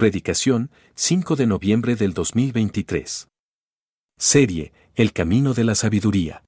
Predicación, 0.00 0.70
5 0.94 1.36
de 1.36 1.46
noviembre 1.46 1.94
del 1.94 2.14
2023. 2.14 3.28
Serie, 4.18 4.72
El 4.94 5.12
Camino 5.12 5.52
de 5.52 5.62
la 5.62 5.74
Sabiduría. 5.74 6.42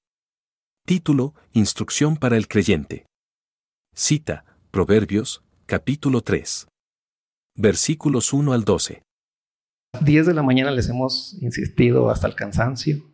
Título, 0.86 1.34
Instrucción 1.52 2.16
para 2.16 2.38
el 2.38 2.48
Creyente. 2.48 3.04
Cita, 3.94 4.46
Proverbios, 4.70 5.44
capítulo 5.66 6.22
3. 6.22 6.66
Versículos 7.54 8.32
1 8.32 8.54
al 8.54 8.64
12. 8.64 9.02
10 10.00 10.26
de 10.28 10.32
la 10.32 10.42
mañana 10.42 10.70
les 10.70 10.88
hemos 10.88 11.36
insistido 11.42 12.08
hasta 12.08 12.26
el 12.28 12.34
cansancio. 12.34 13.04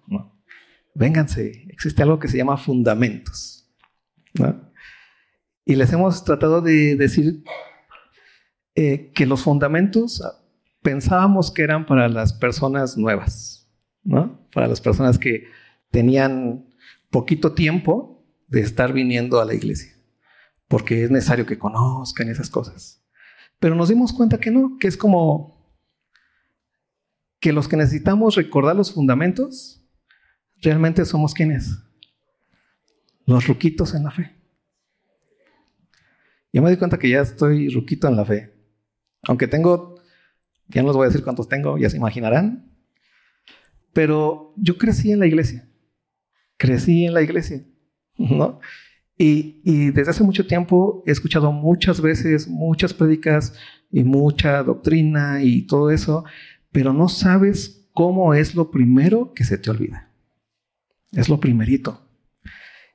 Vénganse, 0.94 1.66
existe 1.68 2.04
algo 2.04 2.20
que 2.20 2.28
se 2.28 2.36
llama 2.36 2.58
fundamentos. 2.58 3.68
¿no? 4.34 4.70
Y 5.64 5.74
les 5.74 5.92
hemos 5.92 6.22
tratado 6.22 6.60
de 6.60 6.94
decir 6.94 7.42
eh, 8.80 9.10
que 9.12 9.26
los 9.26 9.42
fundamentos 9.42 10.22
pensábamos 10.82 11.50
que 11.50 11.62
eran 11.62 11.84
para 11.84 12.08
las 12.08 12.32
personas 12.32 12.96
nuevas, 12.96 13.68
¿no? 14.04 14.48
Para 14.54 14.68
las 14.68 14.80
personas 14.80 15.18
que 15.18 15.48
tenían 15.90 16.64
poquito 17.10 17.54
tiempo 17.54 18.24
de 18.46 18.60
estar 18.60 18.92
viniendo 18.92 19.40
a 19.40 19.44
la 19.44 19.54
iglesia, 19.54 19.96
porque 20.68 21.02
es 21.02 21.10
necesario 21.10 21.44
que 21.44 21.58
conozcan 21.58 22.28
esas 22.28 22.50
cosas. 22.50 23.04
Pero 23.58 23.74
nos 23.74 23.88
dimos 23.88 24.12
cuenta 24.12 24.38
que 24.38 24.52
no, 24.52 24.78
que 24.78 24.86
es 24.86 24.96
como 24.96 25.76
que 27.40 27.52
los 27.52 27.66
que 27.66 27.76
necesitamos 27.76 28.36
recordar 28.36 28.76
los 28.76 28.92
fundamentos, 28.94 29.84
realmente 30.62 31.04
somos 31.04 31.34
quienes? 31.34 31.80
Los 33.26 33.48
ruquitos 33.48 33.92
en 33.96 34.04
la 34.04 34.12
fe. 34.12 34.36
Yo 36.52 36.62
me 36.62 36.70
di 36.70 36.76
cuenta 36.76 36.96
que 36.96 37.10
ya 37.10 37.22
estoy 37.22 37.70
ruquito 37.70 38.06
en 38.06 38.14
la 38.14 38.24
fe. 38.24 38.57
Aunque 39.22 39.48
tengo, 39.48 39.96
ya 40.68 40.82
no 40.82 40.88
les 40.88 40.96
voy 40.96 41.04
a 41.04 41.08
decir 41.08 41.24
cuántos 41.24 41.48
tengo, 41.48 41.78
ya 41.78 41.90
se 41.90 41.96
imaginarán. 41.96 42.72
Pero 43.92 44.54
yo 44.56 44.78
crecí 44.78 45.12
en 45.12 45.20
la 45.20 45.26
iglesia. 45.26 45.68
Crecí 46.56 47.04
en 47.04 47.14
la 47.14 47.22
iglesia, 47.22 47.64
¿no? 48.16 48.60
Y, 49.16 49.60
y, 49.64 49.90
desde 49.90 50.12
hace 50.12 50.22
mucho 50.22 50.46
tiempo 50.46 51.02
he 51.04 51.10
escuchado 51.10 51.50
muchas 51.50 52.00
veces, 52.00 52.46
muchas 52.46 52.94
prédicas 52.94 53.54
y 53.90 54.04
mucha 54.04 54.62
doctrina 54.62 55.42
y 55.42 55.62
todo 55.66 55.90
eso, 55.90 56.24
pero 56.70 56.92
no 56.92 57.08
sabes 57.08 57.88
cómo 57.92 58.34
es 58.34 58.54
lo 58.54 58.70
primero 58.70 59.32
que 59.34 59.42
se 59.42 59.58
te 59.58 59.70
olvida. 59.70 60.08
Es 61.10 61.28
lo 61.28 61.40
primerito. 61.40 62.00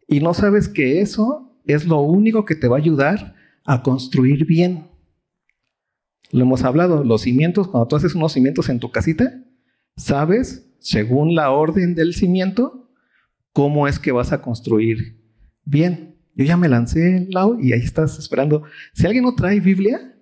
Y 0.07 0.19
no 0.21 0.33
sabes 0.33 0.69
que 0.69 1.01
eso 1.01 1.59
es 1.65 1.85
lo 1.85 1.99
único 2.01 2.45
que 2.45 2.55
te 2.55 2.67
va 2.67 2.77
a 2.77 2.79
ayudar 2.79 3.35
a 3.65 3.81
construir 3.81 4.45
bien. 4.45 4.87
Lo 6.33 6.41
hemos 6.41 6.63
hablado, 6.63 7.03
los 7.03 7.21
cimientos, 7.21 7.67
cuando 7.67 7.87
tú 7.87 7.95
haces 7.95 8.15
unos 8.15 8.33
cimientos 8.33 8.67
en 8.67 8.79
tu 8.79 8.91
casita, 8.91 9.39
sabes, 9.95 10.67
según 10.79 11.35
la 11.35 11.51
orden 11.51 11.93
del 11.93 12.15
cimiento, 12.15 12.89
cómo 13.51 13.87
es 13.87 13.99
que 13.99 14.11
vas 14.11 14.33
a 14.33 14.41
construir 14.41 15.21
bien. 15.63 16.17
Yo 16.33 16.43
ya 16.43 16.57
me 16.57 16.69
lancé, 16.69 17.27
Lau, 17.29 17.59
y 17.59 17.73
ahí 17.73 17.81
estás 17.81 18.17
esperando. 18.17 18.63
Si 18.93 19.05
alguien 19.05 19.23
no 19.23 19.35
trae 19.35 19.59
Biblia, 19.59 20.15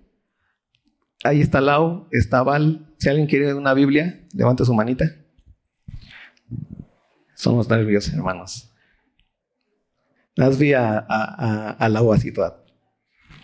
ahí 1.24 1.40
está 1.40 1.62
Lau, 1.62 2.06
está 2.10 2.42
Val. 2.42 2.94
Si 2.98 3.08
alguien 3.08 3.26
quiere 3.26 3.54
una 3.54 3.72
Biblia, 3.72 4.22
levante 4.34 4.66
su 4.66 4.74
manita. 4.74 5.16
Somos 7.34 7.70
nervios, 7.70 8.12
hermanos. 8.12 8.70
Las 10.34 10.58
vi 10.58 10.74
a, 10.74 10.98
a, 11.08 11.70
a, 11.70 11.88
Lau 11.88 12.12
así 12.12 12.32
toda. 12.32 12.62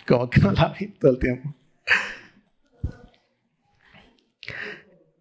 Como 0.07 0.29
que 0.29 0.39
no 0.43 0.53
la 0.53 0.69
vi 0.79 0.89
todo 0.89 1.13
el 1.13 1.19
tiempo. 1.19 1.55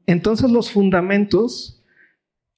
Entonces 0.08 0.50
los 0.50 0.72
fundamentos 0.72 1.83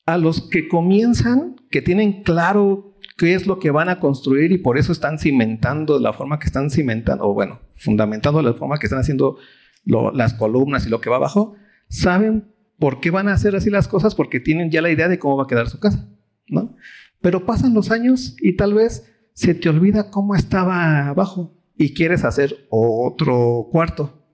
a 0.06 0.18
los 0.18 0.50
que 0.50 0.68
comienzan, 0.68 1.56
que 1.70 1.82
tienen 1.82 2.24
claro 2.24 2.96
qué 3.18 3.34
es 3.34 3.46
lo 3.46 3.60
que 3.60 3.72
van 3.72 3.90
a 3.90 4.00
construir 4.00 4.52
y 4.52 4.58
por 4.58 4.78
eso 4.78 4.92
están 4.92 5.20
cimentando 5.20 6.00
la 6.00 6.14
forma 6.14 6.40
que 6.40 6.48
están 6.48 6.70
cimentando, 6.70 7.28
o 7.28 7.34
bueno, 7.34 7.60
fundamentando 7.76 8.42
la 8.42 8.54
forma 8.54 8.78
que 8.78 8.88
están 8.88 9.00
haciendo 9.00 9.38
las 9.86 10.34
columnas 10.36 10.86
y 10.86 10.90
lo 10.90 11.02
que 11.02 11.10
va 11.10 11.18
abajo, 11.18 11.56
saben 11.90 12.54
por 12.78 13.02
qué 13.02 13.12
van 13.12 13.28
a 13.28 13.34
hacer 13.34 13.56
así 13.56 13.70
las 13.70 13.88
cosas 13.88 14.16
porque 14.16 14.40
tienen 14.40 14.72
ya 14.72 14.82
la 14.82 14.92
idea 14.92 15.10
de 15.10 15.20
cómo 15.20 15.38
va 15.38 15.44
a 15.44 15.48
quedar 15.48 15.70
su 15.70 15.80
casa, 15.80 16.08
¿no? 16.48 16.76
Pero 17.22 17.46
pasan 17.46 17.74
los 17.74 17.92
años 17.92 18.36
y 18.40 18.56
tal 18.56 18.74
vez 18.74 19.12
se 19.34 19.54
te 19.54 19.70
olvida 19.70 20.12
cómo 20.12 20.36
estaba 20.36 21.08
abajo 21.08 21.58
y 21.78 21.94
quieres 21.94 22.24
hacer 22.24 22.68
otro 22.70 23.68
cuarto. 23.72 24.26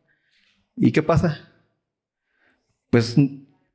¿Y 0.75 0.91
qué 0.91 1.01
pasa? 1.01 1.44
Pues 2.95 3.17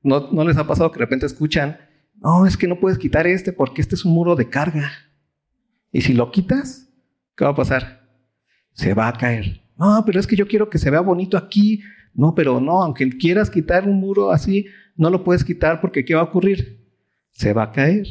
no, 0.03 0.45
les 0.45 0.57
ha 0.57 0.67
pasado 0.67 0.91
que 0.91 0.99
de 0.99 1.05
repente 1.05 1.27
escuchan, 1.27 1.77
no, 2.23 2.47
es 2.47 2.57
que 2.57 2.67
no 2.67 2.81
puedes 2.81 2.97
quitar 2.97 3.27
este 3.27 3.53
porque 3.53 3.83
este 3.83 3.95
es 3.95 4.07
un 4.07 4.15
muro 4.15 4.35
de 4.35 4.49
carga. 4.49 4.91
Y 5.93 6.01
si 6.01 6.15
lo 6.15 6.31
quitas, 6.31 6.89
¿qué 7.37 7.45
va 7.45 7.51
a 7.51 7.55
pasar? 7.55 8.09
Se 8.73 8.95
va 8.95 9.09
a 9.09 9.13
caer. 9.13 9.61
No, 9.77 10.03
pero 10.07 10.19
es 10.19 10.27
que 10.27 10.37
yo 10.37 10.49
quiero 10.49 10.71
que 10.71 10.79
se 10.79 10.89
vea 10.89 11.03
bonito 11.03 11.37
aquí. 11.37 11.83
No, 12.15 12.35
pero 12.35 12.63
no, 12.63 12.83
aunque 12.83 13.11
quieras 13.11 13.51
quitar 13.51 13.87
un 13.87 14.01
muro 14.01 14.31
así, 14.31 14.65
no 14.97 15.11
lo 15.11 15.23
puedes 15.23 15.45
quitar 15.45 15.83
porque 15.83 16.03
¿qué 16.03 16.15
va 16.15 16.23
a 16.23 16.25
ocurrir? 16.25 16.89
Se 17.33 17.53
va 17.53 17.65
a 17.65 17.73
caer. 17.73 18.07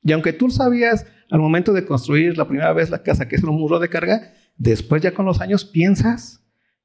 Y 0.00 0.12
aunque 0.12 0.32
tú 0.32 0.48
sabías 0.48 1.04
al 1.30 1.40
momento 1.40 1.74
de 1.74 1.84
construir 1.84 2.38
la 2.38 2.48
primera 2.48 2.72
vez 2.72 2.88
la 2.88 3.02
casa 3.02 3.28
que 3.28 3.36
es 3.36 3.42
un 3.42 3.56
muro 3.56 3.78
de 3.78 3.90
carga, 3.90 4.32
después 4.56 5.02
ya 5.02 5.12
con 5.12 5.26
los 5.26 5.42
años 5.42 5.66
piensas 5.66 6.42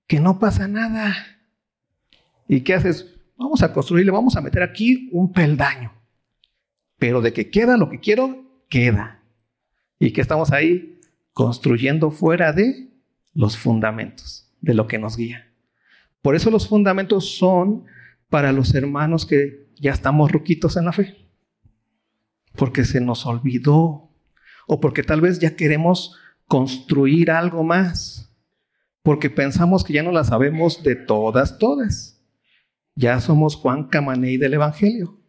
que 0.08 0.20
no 0.20 0.40
pasa 0.40 0.68
nada. 0.68 1.16
¿Y 2.50 2.60
qué 2.60 2.74
haces? 2.74 3.15
Vamos 3.38 3.62
a 3.64 3.74
construirle, 3.74 4.12
vamos 4.12 4.36
a 4.36 4.42
meter 4.42 4.64
aquí 4.64 5.10
un 5.12 5.32
peldaño. 5.32 5.92
Pero 6.98 7.22
de 7.22 7.34
que 7.34 7.50
queda 7.50 7.78
lo 7.78 7.90
que 7.90 8.00
quiero, 8.00 8.46
queda. 8.70 9.22
Y 10.00 10.12
que 10.12 10.22
estamos 10.22 10.52
ahí 10.52 11.00
construyendo 11.34 12.12
fuera 12.12 12.54
de 12.54 12.90
los 13.34 13.58
fundamentos, 13.58 14.50
de 14.62 14.74
lo 14.74 14.88
que 14.88 14.98
nos 14.98 15.18
guía. 15.18 15.52
Por 16.22 16.36
eso 16.36 16.50
los 16.50 16.68
fundamentos 16.68 17.38
son 17.38 17.86
para 18.30 18.52
los 18.52 18.74
hermanos 18.74 19.26
que 19.26 19.70
ya 19.76 19.92
estamos 19.92 20.32
ruquitos 20.32 20.78
en 20.78 20.86
la 20.86 20.94
fe. 20.94 21.18
Porque 22.56 22.86
se 22.86 23.02
nos 23.02 23.26
olvidó. 23.26 24.10
O 24.68 24.80
porque 24.80 25.04
tal 25.04 25.22
vez 25.22 25.40
ya 25.40 25.56
queremos 25.56 26.18
construir 26.48 27.32
algo 27.32 27.64
más. 27.64 28.34
Porque 29.04 29.30
pensamos 29.30 29.84
que 29.84 29.94
ya 29.94 30.04
no 30.04 30.12
la 30.12 30.24
sabemos 30.24 30.82
de 30.84 30.96
todas, 30.96 31.60
todas. 31.60 32.15
Ya 32.96 33.20
somos 33.20 33.56
Juan 33.56 33.88
Camaney 33.90 34.38
del 34.38 34.56
Evangelio. 34.56 35.20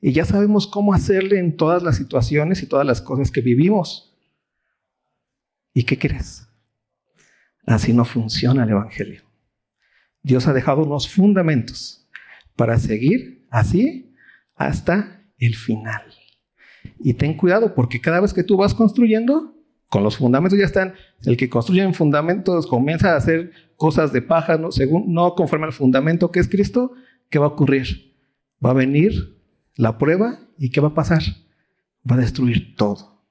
Y 0.00 0.12
ya 0.12 0.24
sabemos 0.24 0.66
cómo 0.66 0.94
hacerle 0.94 1.38
en 1.38 1.56
todas 1.56 1.82
las 1.82 1.96
situaciones 1.96 2.62
y 2.62 2.66
todas 2.66 2.86
las 2.86 3.00
cosas 3.00 3.30
que 3.30 3.40
vivimos. 3.40 4.16
¿Y 5.72 5.84
qué 5.84 5.98
crees? 5.98 6.48
Así 7.66 7.92
no 7.92 8.04
funciona 8.04 8.64
el 8.64 8.70
Evangelio. 8.70 9.22
Dios 10.22 10.46
ha 10.46 10.52
dejado 10.52 10.84
unos 10.84 11.08
fundamentos 11.08 12.08
para 12.56 12.78
seguir 12.78 13.46
así 13.50 14.14
hasta 14.54 15.22
el 15.38 15.54
final. 15.54 16.02
Y 17.00 17.14
ten 17.14 17.34
cuidado 17.34 17.74
porque 17.74 18.00
cada 18.00 18.20
vez 18.20 18.34
que 18.34 18.42
tú 18.42 18.56
vas 18.56 18.74
construyendo, 18.74 19.54
con 19.88 20.02
los 20.02 20.18
fundamentos 20.18 20.58
ya 20.58 20.66
están, 20.66 20.94
el 21.24 21.36
que 21.36 21.48
construye 21.48 21.82
en 21.82 21.94
fundamentos 21.94 22.66
comienza 22.66 23.12
a 23.12 23.16
hacer 23.16 23.52
cosas 23.78 24.12
de 24.12 24.20
paja, 24.20 24.58
¿no? 24.58 24.72
Según, 24.72 25.14
no 25.14 25.34
conforme 25.34 25.64
al 25.64 25.72
fundamento 25.72 26.30
que 26.30 26.40
es 26.40 26.48
Cristo, 26.48 26.92
¿qué 27.30 27.38
va 27.38 27.46
a 27.46 27.50
ocurrir? 27.50 28.12
Va 28.62 28.70
a 28.70 28.74
venir 28.74 29.40
la 29.76 29.96
prueba 29.96 30.40
y 30.58 30.70
¿qué 30.70 30.80
va 30.80 30.88
a 30.88 30.94
pasar? 30.94 31.22
Va 32.10 32.16
a 32.16 32.18
destruir 32.18 32.74
todo. 32.74 33.22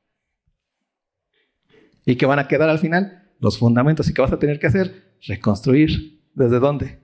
¿Y 2.05 2.15
qué 2.15 2.25
van 2.25 2.39
a 2.39 2.47
quedar 2.47 2.69
al 2.69 2.79
final? 2.79 3.29
Los 3.39 3.59
fundamentos. 3.59 4.09
¿Y 4.09 4.13
qué 4.13 4.21
vas 4.21 4.31
a 4.31 4.39
tener 4.39 4.57
que 4.57 4.67
hacer? 4.67 5.17
Reconstruir. 5.27 6.21
¿Desde 6.33 6.59
dónde? 6.59 7.03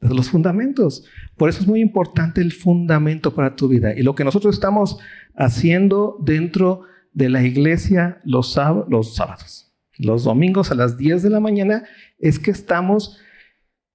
Desde 0.00 0.14
los 0.14 0.30
fundamentos. 0.30 1.04
Por 1.36 1.50
eso 1.50 1.60
es 1.60 1.66
muy 1.66 1.82
importante 1.82 2.40
el 2.40 2.52
fundamento 2.52 3.34
para 3.34 3.54
tu 3.54 3.68
vida. 3.68 3.92
Y 3.94 4.02
lo 4.02 4.14
que 4.14 4.24
nosotros 4.24 4.54
estamos 4.54 4.98
haciendo 5.36 6.16
dentro 6.20 6.84
de 7.12 7.28
la 7.28 7.42
iglesia 7.42 8.18
los, 8.24 8.58
los 8.88 9.14
sábados 9.14 9.67
los 9.98 10.24
domingos 10.24 10.70
a 10.70 10.74
las 10.74 10.96
10 10.96 11.22
de 11.22 11.30
la 11.30 11.40
mañana 11.40 11.84
es 12.18 12.38
que 12.38 12.50
estamos 12.50 13.18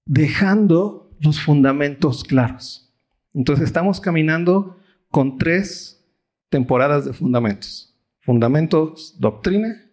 dejando 0.05 1.15
los 1.19 1.39
fundamentos 1.39 2.23
claros. 2.23 2.93
Entonces 3.33 3.65
estamos 3.65 3.99
caminando 4.01 4.77
con 5.09 5.37
tres 5.37 6.05
temporadas 6.49 7.05
de 7.05 7.13
fundamentos. 7.13 7.95
Fundamentos 8.21 9.15
doctrina, 9.19 9.89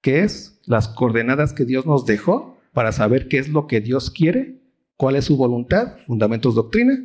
que 0.00 0.20
es 0.20 0.60
las 0.64 0.88
coordenadas 0.88 1.52
que 1.52 1.64
Dios 1.64 1.86
nos 1.86 2.06
dejó 2.06 2.58
para 2.72 2.92
saber 2.92 3.28
qué 3.28 3.38
es 3.38 3.48
lo 3.48 3.66
que 3.66 3.80
Dios 3.80 4.10
quiere, 4.10 4.62
cuál 4.96 5.16
es 5.16 5.26
su 5.26 5.36
voluntad, 5.36 5.98
fundamentos 6.06 6.54
doctrina. 6.54 7.04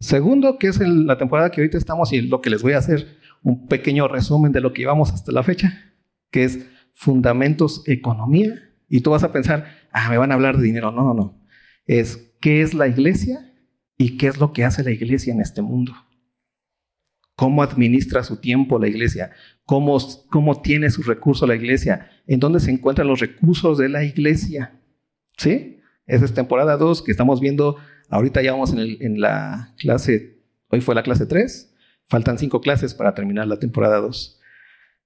Segundo, 0.00 0.58
que 0.58 0.68
es 0.68 0.78
la 0.80 1.16
temporada 1.16 1.50
que 1.50 1.60
ahorita 1.60 1.78
estamos 1.78 2.12
y 2.12 2.20
lo 2.20 2.40
que 2.40 2.50
les 2.50 2.62
voy 2.62 2.74
a 2.74 2.78
hacer 2.78 3.16
un 3.44 3.68
pequeño 3.68 4.08
resumen 4.08 4.50
de 4.50 4.60
lo 4.60 4.72
que 4.72 4.82
llevamos 4.82 5.12
hasta 5.12 5.30
la 5.30 5.44
fecha, 5.44 5.94
que 6.30 6.44
es 6.44 6.66
fundamentos 6.94 7.82
economía. 7.86 8.72
Y 8.88 9.02
tú 9.02 9.10
vas 9.10 9.22
a 9.22 9.32
pensar, 9.32 9.66
ah, 9.92 10.08
me 10.08 10.18
van 10.18 10.32
a 10.32 10.34
hablar 10.34 10.56
de 10.56 10.64
dinero. 10.64 10.90
No, 10.90 11.04
no, 11.04 11.14
no. 11.14 11.46
Es 11.86 12.34
qué 12.40 12.62
es 12.62 12.74
la 12.74 12.88
iglesia 12.88 13.52
y 13.98 14.16
qué 14.16 14.28
es 14.28 14.38
lo 14.38 14.52
que 14.52 14.64
hace 14.64 14.82
la 14.82 14.90
iglesia 14.90 15.32
en 15.32 15.40
este 15.40 15.60
mundo. 15.60 15.92
Cómo 17.36 17.62
administra 17.62 18.24
su 18.24 18.40
tiempo 18.40 18.78
la 18.78 18.88
iglesia, 18.88 19.32
cómo, 19.64 19.98
cómo 20.30 20.62
tiene 20.62 20.90
sus 20.90 21.06
recursos 21.06 21.48
la 21.48 21.56
iglesia, 21.56 22.08
en 22.26 22.40
dónde 22.40 22.60
se 22.60 22.70
encuentran 22.70 23.08
los 23.08 23.20
recursos 23.20 23.76
de 23.76 23.88
la 23.88 24.04
iglesia. 24.04 24.80
¿Sí? 25.36 25.80
Esa 26.06 26.24
es 26.24 26.32
temporada 26.32 26.76
2 26.76 27.02
que 27.02 27.10
estamos 27.10 27.40
viendo. 27.40 27.76
Ahorita 28.08 28.40
ya 28.40 28.52
vamos 28.52 28.72
en, 28.72 28.78
en 29.00 29.20
la 29.20 29.74
clase, 29.76 30.38
hoy 30.68 30.80
fue 30.80 30.94
la 30.94 31.02
clase 31.02 31.26
3, 31.26 31.73
faltan 32.06 32.38
cinco 32.38 32.60
clases 32.60 32.94
para 32.94 33.14
terminar 33.14 33.46
la 33.46 33.58
temporada 33.58 33.98
2. 33.98 34.40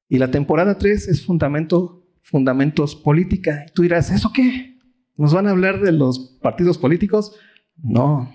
Y 0.08 0.18
la 0.18 0.30
temporada 0.30 0.78
3 0.78 1.08
es 1.08 1.24
fundamento, 1.24 2.06
fundamentos 2.22 2.96
política. 2.96 3.66
Y 3.68 3.72
tú 3.72 3.82
dirás, 3.82 4.10
¿eso 4.10 4.32
qué? 4.32 4.78
¿Nos 5.16 5.34
van 5.34 5.46
a 5.46 5.50
hablar 5.50 5.80
de 5.80 5.92
los 5.92 6.38
partidos 6.40 6.78
políticos? 6.78 7.36
No. 7.76 8.32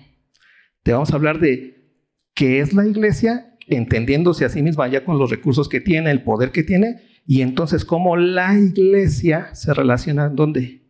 Te 0.82 0.92
vamos 0.92 1.12
a 1.12 1.16
hablar 1.16 1.40
de 1.40 1.90
qué 2.34 2.60
es 2.60 2.72
la 2.74 2.86
iglesia 2.86 3.56
entendiéndose 3.66 4.44
a 4.44 4.50
sí 4.50 4.62
misma 4.62 4.88
ya 4.88 5.04
con 5.04 5.18
los 5.18 5.30
recursos 5.30 5.68
que 5.68 5.80
tiene, 5.80 6.10
el 6.10 6.22
poder 6.22 6.52
que 6.52 6.62
tiene, 6.62 7.02
y 7.26 7.40
entonces 7.40 7.86
cómo 7.86 8.16
la 8.16 8.58
iglesia 8.58 9.54
se 9.54 9.72
relaciona 9.72 10.28
¿dónde? 10.28 10.82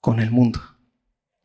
Con 0.00 0.18
el 0.18 0.32
mundo. 0.32 0.60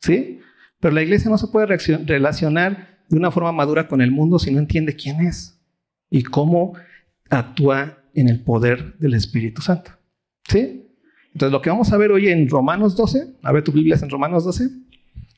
¿Sí? 0.01 0.39
Pero 0.79 0.95
la 0.95 1.03
iglesia 1.03 1.29
no 1.29 1.37
se 1.37 1.47
puede 1.47 1.67
relacionar 1.67 3.03
de 3.07 3.17
una 3.17 3.29
forma 3.29 3.51
madura 3.51 3.87
con 3.87 4.01
el 4.01 4.11
mundo 4.11 4.39
si 4.39 4.51
no 4.51 4.59
entiende 4.59 4.95
quién 4.95 5.21
es 5.21 5.62
y 6.13 6.21
cómo 6.21 6.73
actúa 7.31 7.97
en 8.13 8.29
el 8.29 8.43
poder 8.43 8.95
del 8.99 9.15
Espíritu 9.15 9.63
Santo. 9.63 9.91
¿Sí? 10.47 10.87
Entonces 11.33 11.51
lo 11.51 11.59
que 11.59 11.71
vamos 11.71 11.91
a 11.91 11.97
ver 11.97 12.11
hoy 12.11 12.27
en 12.27 12.47
Romanos 12.47 12.95
12, 12.95 13.37
a 13.41 13.51
ver 13.51 13.63
tu 13.63 13.71
Biblia 13.71 13.97
en 13.99 14.11
Romanos 14.11 14.43
12, 14.45 14.69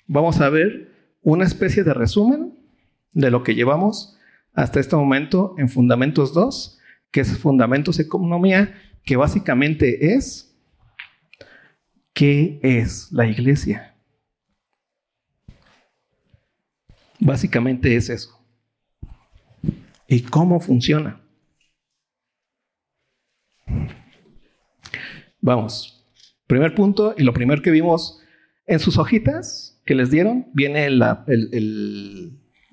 vamos 0.05 0.41
a 0.41 0.49
ver 0.49 0.91
una 1.21 1.45
especie 1.45 1.85
de 1.85 1.93
resumen 1.93 2.59
de 3.13 3.31
lo 3.31 3.41
que 3.41 3.55
llevamos 3.55 4.17
hasta 4.53 4.81
este 4.81 4.97
momento 4.97 5.55
en 5.57 5.69
Fundamentos 5.69 6.33
2, 6.33 6.77
que 7.09 7.21
es 7.21 7.37
Fundamentos 7.37 7.97
Economía, 7.99 8.75
que 9.05 9.15
básicamente 9.15 10.13
es 10.13 10.57
¿qué 12.11 12.59
es 12.63 13.13
la 13.13 13.27
iglesia? 13.27 13.95
Básicamente 17.21 17.95
es 17.95 18.09
eso. 18.09 18.44
¿Y 20.07 20.21
cómo 20.21 20.59
funciona? 20.59 21.21
Vamos. 25.41 26.05
Primer 26.47 26.75
punto, 26.75 27.15
y 27.17 27.23
lo 27.23 27.33
primero 27.33 27.61
que 27.61 27.71
vimos 27.71 28.21
en 28.67 28.79
sus 28.79 28.97
hojitas 28.97 29.81
que 29.85 29.95
les 29.95 30.11
dieron, 30.11 30.47
viene 30.53 30.89
la, 30.89 31.25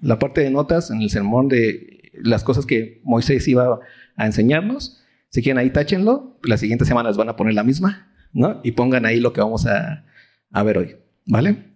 la 0.01 0.19
parte 0.19 0.43
de 0.43 0.51
notas 0.51 0.91
en 0.91 1.01
el 1.01 1.11
sermón 1.11 1.49
de 1.49 2.11
las 2.15 2.45
cosas 2.45 2.67
que 2.67 3.01
Moisés 3.05 3.49
iba 3.49 3.81
a 4.17 4.27
enseñarnos. 4.27 5.03
Si 5.31 5.43
quieren 5.43 5.59
ahí, 5.59 5.71
táchenlo. 5.71 6.39
Las 6.43 6.61
siguientes 6.61 6.89
semanas 6.89 7.17
van 7.17 7.31
a 7.31 7.37
poner 7.37 7.55
la 7.55 7.65
misma, 7.65 8.13
¿no? 8.33 8.61
Y 8.63 8.73
pongan 8.73 9.07
ahí 9.07 9.21
lo 9.21 9.33
que 9.33 9.41
vamos 9.41 9.67
a, 9.67 10.05
a 10.51 10.63
ver 10.63 10.79
hoy, 10.79 10.97
¿vale? 11.27 11.73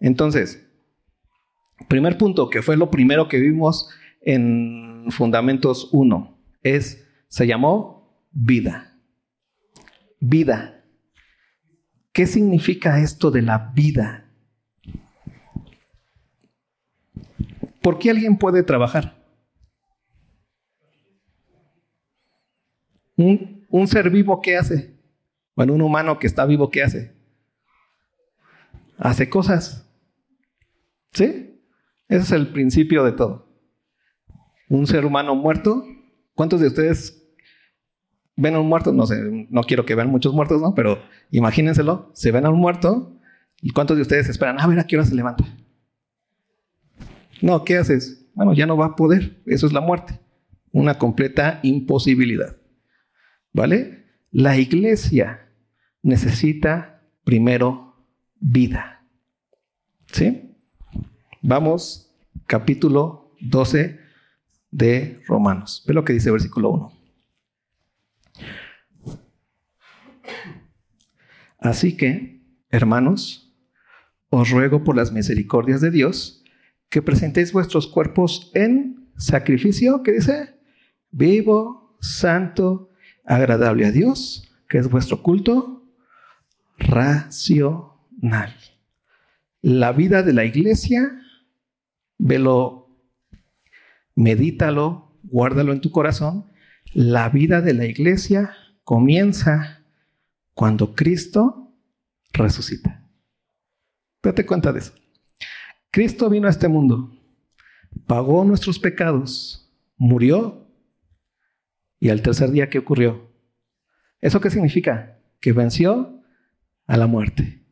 Entonces, 0.00 0.66
primer 1.88 2.16
punto, 2.16 2.48
que 2.48 2.62
fue 2.62 2.76
lo 2.76 2.90
primero 2.90 3.28
que 3.28 3.38
vimos 3.38 3.90
en 4.20 5.06
Fundamentos 5.10 5.88
1, 5.92 6.38
es, 6.62 7.06
se 7.28 7.46
llamó 7.46 8.26
vida. 8.30 8.98
Vida. 10.20 10.84
¿Qué 12.12 12.26
significa 12.26 13.00
esto 13.00 13.30
de 13.30 13.42
la 13.42 13.72
vida? 13.74 14.28
¿Por 17.80 17.98
qué 17.98 18.10
alguien 18.10 18.36
puede 18.36 18.62
trabajar? 18.62 19.16
Un, 23.16 23.88
ser 23.88 24.10
vivo, 24.10 24.40
¿qué 24.40 24.56
hace? 24.56 24.94
Bueno, 25.56 25.72
un 25.72 25.82
humano 25.82 26.18
que 26.18 26.28
está 26.28 26.46
vivo, 26.46 26.70
¿qué 26.70 26.82
hace? 26.82 27.16
Hace 28.96 29.28
cosas. 29.28 29.90
¿Sí? 31.12 31.60
Ese 32.08 32.22
es 32.22 32.32
el 32.32 32.52
principio 32.52 33.02
de 33.04 33.12
todo. 33.12 33.47
Un 34.68 34.86
ser 34.86 35.04
humano 35.04 35.34
muerto. 35.34 35.84
¿Cuántos 36.34 36.60
de 36.60 36.68
ustedes 36.68 37.26
ven 38.36 38.54
a 38.54 38.60
un 38.60 38.68
muerto? 38.68 38.92
No 38.92 39.06
sé, 39.06 39.46
no 39.50 39.62
quiero 39.62 39.84
que 39.84 39.94
vean 39.94 40.10
muchos 40.10 40.34
muertos, 40.34 40.60
¿no? 40.60 40.74
Pero 40.74 40.98
imagínenselo, 41.30 42.10
se 42.14 42.32
ven 42.32 42.46
a 42.46 42.50
un 42.50 42.58
muerto. 42.58 43.18
¿Y 43.60 43.70
cuántos 43.70 43.96
de 43.96 44.02
ustedes 44.02 44.28
esperan? 44.28 44.60
A 44.60 44.66
ver, 44.66 44.78
¿a 44.78 44.86
qué 44.86 44.96
hora 44.96 45.04
se 45.04 45.14
levanta? 45.14 45.44
No, 47.40 47.64
¿qué 47.64 47.78
haces? 47.78 48.26
Bueno, 48.34 48.52
ya 48.52 48.66
no 48.66 48.76
va 48.76 48.86
a 48.86 48.96
poder. 48.96 49.42
Eso 49.46 49.66
es 49.66 49.72
la 49.72 49.80
muerte. 49.80 50.20
Una 50.70 50.98
completa 50.98 51.60
imposibilidad. 51.62 52.56
¿Vale? 53.52 54.04
La 54.30 54.58
iglesia 54.58 55.48
necesita 56.02 57.02
primero 57.24 57.96
vida. 58.38 59.04
¿Sí? 60.12 60.54
Vamos, 61.42 62.14
capítulo 62.46 63.34
12 63.40 64.07
de 64.70 65.20
Romanos. 65.26 65.84
Ve 65.86 65.94
lo 65.94 66.04
que 66.04 66.12
dice 66.12 66.30
versículo 66.30 66.70
1. 66.70 66.92
Así 71.58 71.96
que, 71.96 72.40
hermanos, 72.70 73.52
os 74.30 74.50
ruego 74.50 74.84
por 74.84 74.96
las 74.96 75.12
misericordias 75.12 75.80
de 75.80 75.90
Dios, 75.90 76.44
que 76.88 77.02
presentéis 77.02 77.52
vuestros 77.52 77.86
cuerpos 77.86 78.50
en 78.54 79.10
sacrificio, 79.16 80.02
¿qué 80.02 80.12
dice? 80.12 80.54
Vivo, 81.10 81.96
santo, 82.00 82.90
agradable 83.24 83.86
a 83.86 83.92
Dios, 83.92 84.50
que 84.68 84.78
es 84.78 84.88
vuestro 84.88 85.22
culto 85.22 85.84
racional. 86.78 88.54
La 89.60 89.92
vida 89.92 90.22
de 90.22 90.32
la 90.32 90.44
iglesia, 90.44 91.20
velo, 92.18 92.87
medítalo, 94.18 95.16
guárdalo 95.22 95.72
en 95.72 95.80
tu 95.80 95.92
corazón. 95.92 96.46
La 96.92 97.28
vida 97.28 97.60
de 97.60 97.72
la 97.72 97.86
iglesia 97.86 98.52
comienza 98.82 99.84
cuando 100.54 100.96
Cristo 100.96 101.72
resucita. 102.32 103.08
Date 104.20 104.44
cuenta 104.44 104.72
de 104.72 104.80
eso. 104.80 104.92
Cristo 105.92 106.28
vino 106.28 106.48
a 106.48 106.50
este 106.50 106.66
mundo, 106.66 107.16
pagó 108.06 108.44
nuestros 108.44 108.80
pecados, 108.80 109.72
murió 109.96 110.66
y 112.00 112.08
al 112.10 112.20
tercer 112.20 112.50
día, 112.50 112.68
¿qué 112.68 112.78
ocurrió? 112.78 113.30
¿Eso 114.20 114.40
qué 114.40 114.50
significa? 114.50 115.20
Que 115.40 115.52
venció 115.52 116.20
a 116.86 116.96
la 116.96 117.06
muerte. 117.06 117.64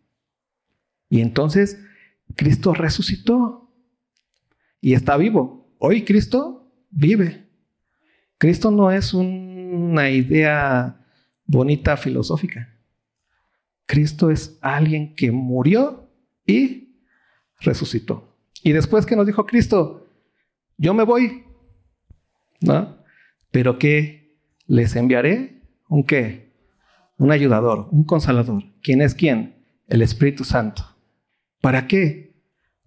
Y 1.08 1.22
entonces 1.22 1.82
Cristo 2.36 2.72
resucitó 2.72 3.74
y 4.80 4.94
está 4.94 5.16
vivo. 5.16 5.55
Hoy 5.78 6.04
Cristo 6.04 6.72
vive. 6.90 7.46
Cristo 8.38 8.70
no 8.70 8.90
es 8.90 9.14
una 9.14 10.10
idea 10.10 11.06
bonita 11.46 11.96
filosófica. 11.96 12.74
Cristo 13.86 14.30
es 14.30 14.58
alguien 14.62 15.14
que 15.14 15.30
murió 15.30 16.10
y 16.44 17.00
resucitó. 17.60 18.36
Y 18.62 18.72
después 18.72 19.06
que 19.06 19.16
nos 19.16 19.26
dijo 19.26 19.46
Cristo, 19.46 20.08
yo 20.76 20.92
me 20.92 21.04
voy, 21.04 21.44
¿no? 22.60 22.98
Pero 23.50 23.78
que 23.78 24.36
les 24.66 24.96
enviaré 24.96 25.62
un 25.88 26.04
qué? 26.04 26.52
Un 27.16 27.30
ayudador, 27.30 27.88
un 27.92 28.04
consolador. 28.04 28.64
¿Quién 28.82 29.00
es 29.00 29.14
quién? 29.14 29.64
El 29.86 30.02
Espíritu 30.02 30.44
Santo. 30.44 30.82
¿Para 31.60 31.86
qué? 31.86 32.34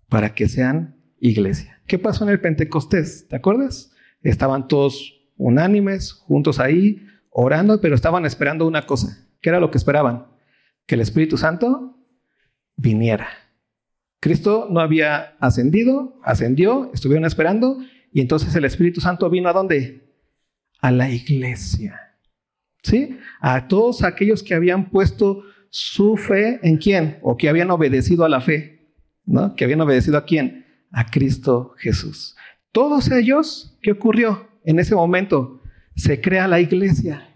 Para 0.09 0.35
que 0.35 0.47
sean 0.47 0.98
iglesia. 1.19 1.81
¿Qué 1.87 1.99
pasó 1.99 2.23
en 2.23 2.29
el 2.31 2.41
Pentecostés? 2.41 3.27
¿Te 3.27 3.35
acuerdas? 3.35 3.91
Estaban 4.21 4.67
todos 4.67 5.19
unánimes, 5.37 6.13
juntos 6.13 6.59
ahí, 6.59 7.05
orando, 7.29 7.79
pero 7.81 7.95
estaban 7.95 8.25
esperando 8.25 8.67
una 8.67 8.85
cosa. 8.85 9.27
¿Qué 9.41 9.49
era 9.49 9.59
lo 9.59 9.71
que 9.71 9.77
esperaban? 9.77 10.27
Que 10.85 10.95
el 10.95 11.01
Espíritu 11.01 11.37
Santo 11.37 11.97
viniera. 12.75 13.27
Cristo 14.19 14.67
no 14.69 14.81
había 14.81 15.35
ascendido, 15.39 16.19
ascendió, 16.23 16.91
estuvieron 16.93 17.25
esperando 17.25 17.79
y 18.11 18.21
entonces 18.21 18.53
el 18.55 18.65
Espíritu 18.65 19.01
Santo 19.01 19.29
vino 19.29 19.49
a 19.49 19.53
dónde? 19.53 20.09
A 20.81 20.91
la 20.91 21.09
iglesia. 21.09 22.17
¿Sí? 22.83 23.17
A 23.39 23.67
todos 23.67 24.03
aquellos 24.03 24.43
que 24.43 24.55
habían 24.55 24.89
puesto 24.89 25.43
su 25.69 26.17
fe 26.17 26.59
en 26.63 26.77
quién 26.77 27.19
o 27.21 27.37
que 27.37 27.49
habían 27.49 27.71
obedecido 27.71 28.25
a 28.25 28.29
la 28.29 28.41
fe, 28.41 28.93
¿no? 29.25 29.55
Que 29.55 29.65
habían 29.65 29.81
obedecido 29.81 30.17
a 30.17 30.25
quién? 30.25 30.65
A 30.91 31.09
Cristo 31.09 31.73
Jesús. 31.77 32.35
Todos 32.71 33.11
ellos, 33.11 33.77
¿qué 33.81 33.91
ocurrió? 33.91 34.49
En 34.63 34.79
ese 34.79 34.95
momento 34.95 35.61
se 35.95 36.21
crea 36.21 36.47
la 36.47 36.59
iglesia. 36.59 37.29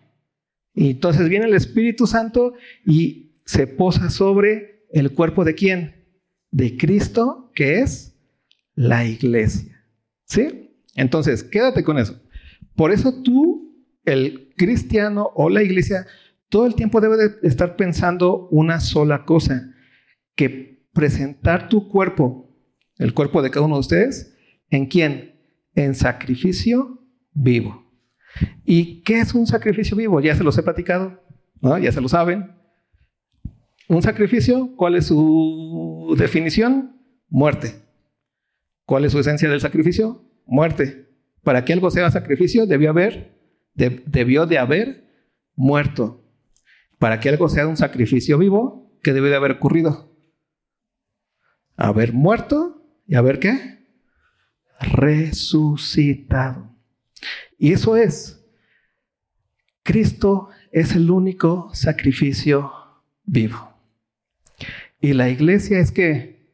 Y 0.74 0.92
entonces 0.92 1.30
viene 1.30 1.46
el 1.46 1.54
Espíritu 1.54 2.08
Santo 2.08 2.54
y 2.86 3.40
se 3.46 3.68
posa 3.68 4.10
sobre 4.10 4.86
el 4.92 5.14
cuerpo 5.14 5.44
de 5.44 5.56
quién? 5.56 6.06
De 6.52 6.78
Cristo, 6.78 7.52
que 7.56 7.80
es 7.80 8.16
la 8.76 9.06
iglesia. 9.06 9.86
¿Sí? 10.26 10.78
Entonces, 10.96 11.44
quédate 11.44 11.84
con 11.84 11.98
eso. 11.98 12.20
Por 12.76 12.92
eso 12.92 13.22
tú, 13.24 13.76
el 14.06 14.54
cristiano 14.56 15.32
o 15.36 15.50
la 15.50 15.64
iglesia, 15.64 16.08
todo 16.50 16.66
el 16.66 16.76
tiempo 16.76 17.02
debe 17.02 17.18
de 17.18 17.48
estar 17.48 17.76
pensando 17.76 18.48
una 18.50 18.80
sola 18.80 19.26
cosa, 19.26 19.74
que 20.36 20.88
presentar 20.94 21.70
tu 21.70 21.90
cuerpo, 21.90 22.53
el 22.98 23.14
cuerpo 23.14 23.42
de 23.42 23.52
cada 23.52 23.66
uno 23.66 23.76
de 23.76 23.82
ustedes, 23.82 24.36
¿en 24.70 24.86
quién? 24.86 25.40
En 25.76 25.96
sacrificio 25.96 27.00
vivo. 27.34 27.84
¿Y 28.66 29.02
qué 29.04 29.20
es 29.20 29.34
un 29.34 29.48
sacrificio 29.48 29.96
vivo? 29.98 30.20
Ya 30.20 30.36
se 30.36 30.44
los 30.44 30.58
he 30.58 30.64
platicado, 30.64 31.22
ya 31.82 31.92
se 31.92 32.02
lo 32.02 32.10
saben. 32.10 32.56
Un 33.88 34.02
sacrificio, 34.02 34.76
¿cuál 34.76 34.96
es 34.96 35.08
su 35.08 36.16
definición? 36.18 36.98
Muerte. 37.30 37.84
¿Cuál 38.86 39.06
es 39.06 39.12
su 39.12 39.20
esencia 39.20 39.50
del 39.50 39.62
sacrificio? 39.62 40.24
Muerte. 40.46 41.10
Para 41.44 41.66
que 41.66 41.74
algo 41.74 41.92
sea 41.92 42.10
sacrificio, 42.12 42.66
debió 42.66 42.90
haber, 42.90 43.38
debió 43.74 44.46
de 44.46 44.58
haber 44.58 45.04
muerto. 45.56 46.24
Para 47.00 47.20
que 47.20 47.30
algo 47.30 47.50
sea 47.50 47.68
un 47.68 47.78
sacrificio 47.78 48.38
vivo, 48.38 48.98
¿qué 49.04 49.14
debe 49.14 49.30
de 49.30 49.36
haber 49.36 49.52
ocurrido? 49.52 50.16
Haber 51.76 52.14
muerto 52.14 52.83
y 53.08 53.16
haber 53.16 53.40
qué? 53.40 53.86
Resucitado. 54.80 56.76
Y 57.58 57.74
eso 57.74 57.96
es, 57.96 58.44
Cristo 59.84 60.50
es 60.72 60.96
el 60.96 61.10
único 61.10 61.70
sacrificio 61.74 62.72
vivo. 63.24 63.74
Y 65.00 65.14
la 65.14 65.30
iglesia 65.30 65.80
es 65.80 65.92
que 65.92 66.50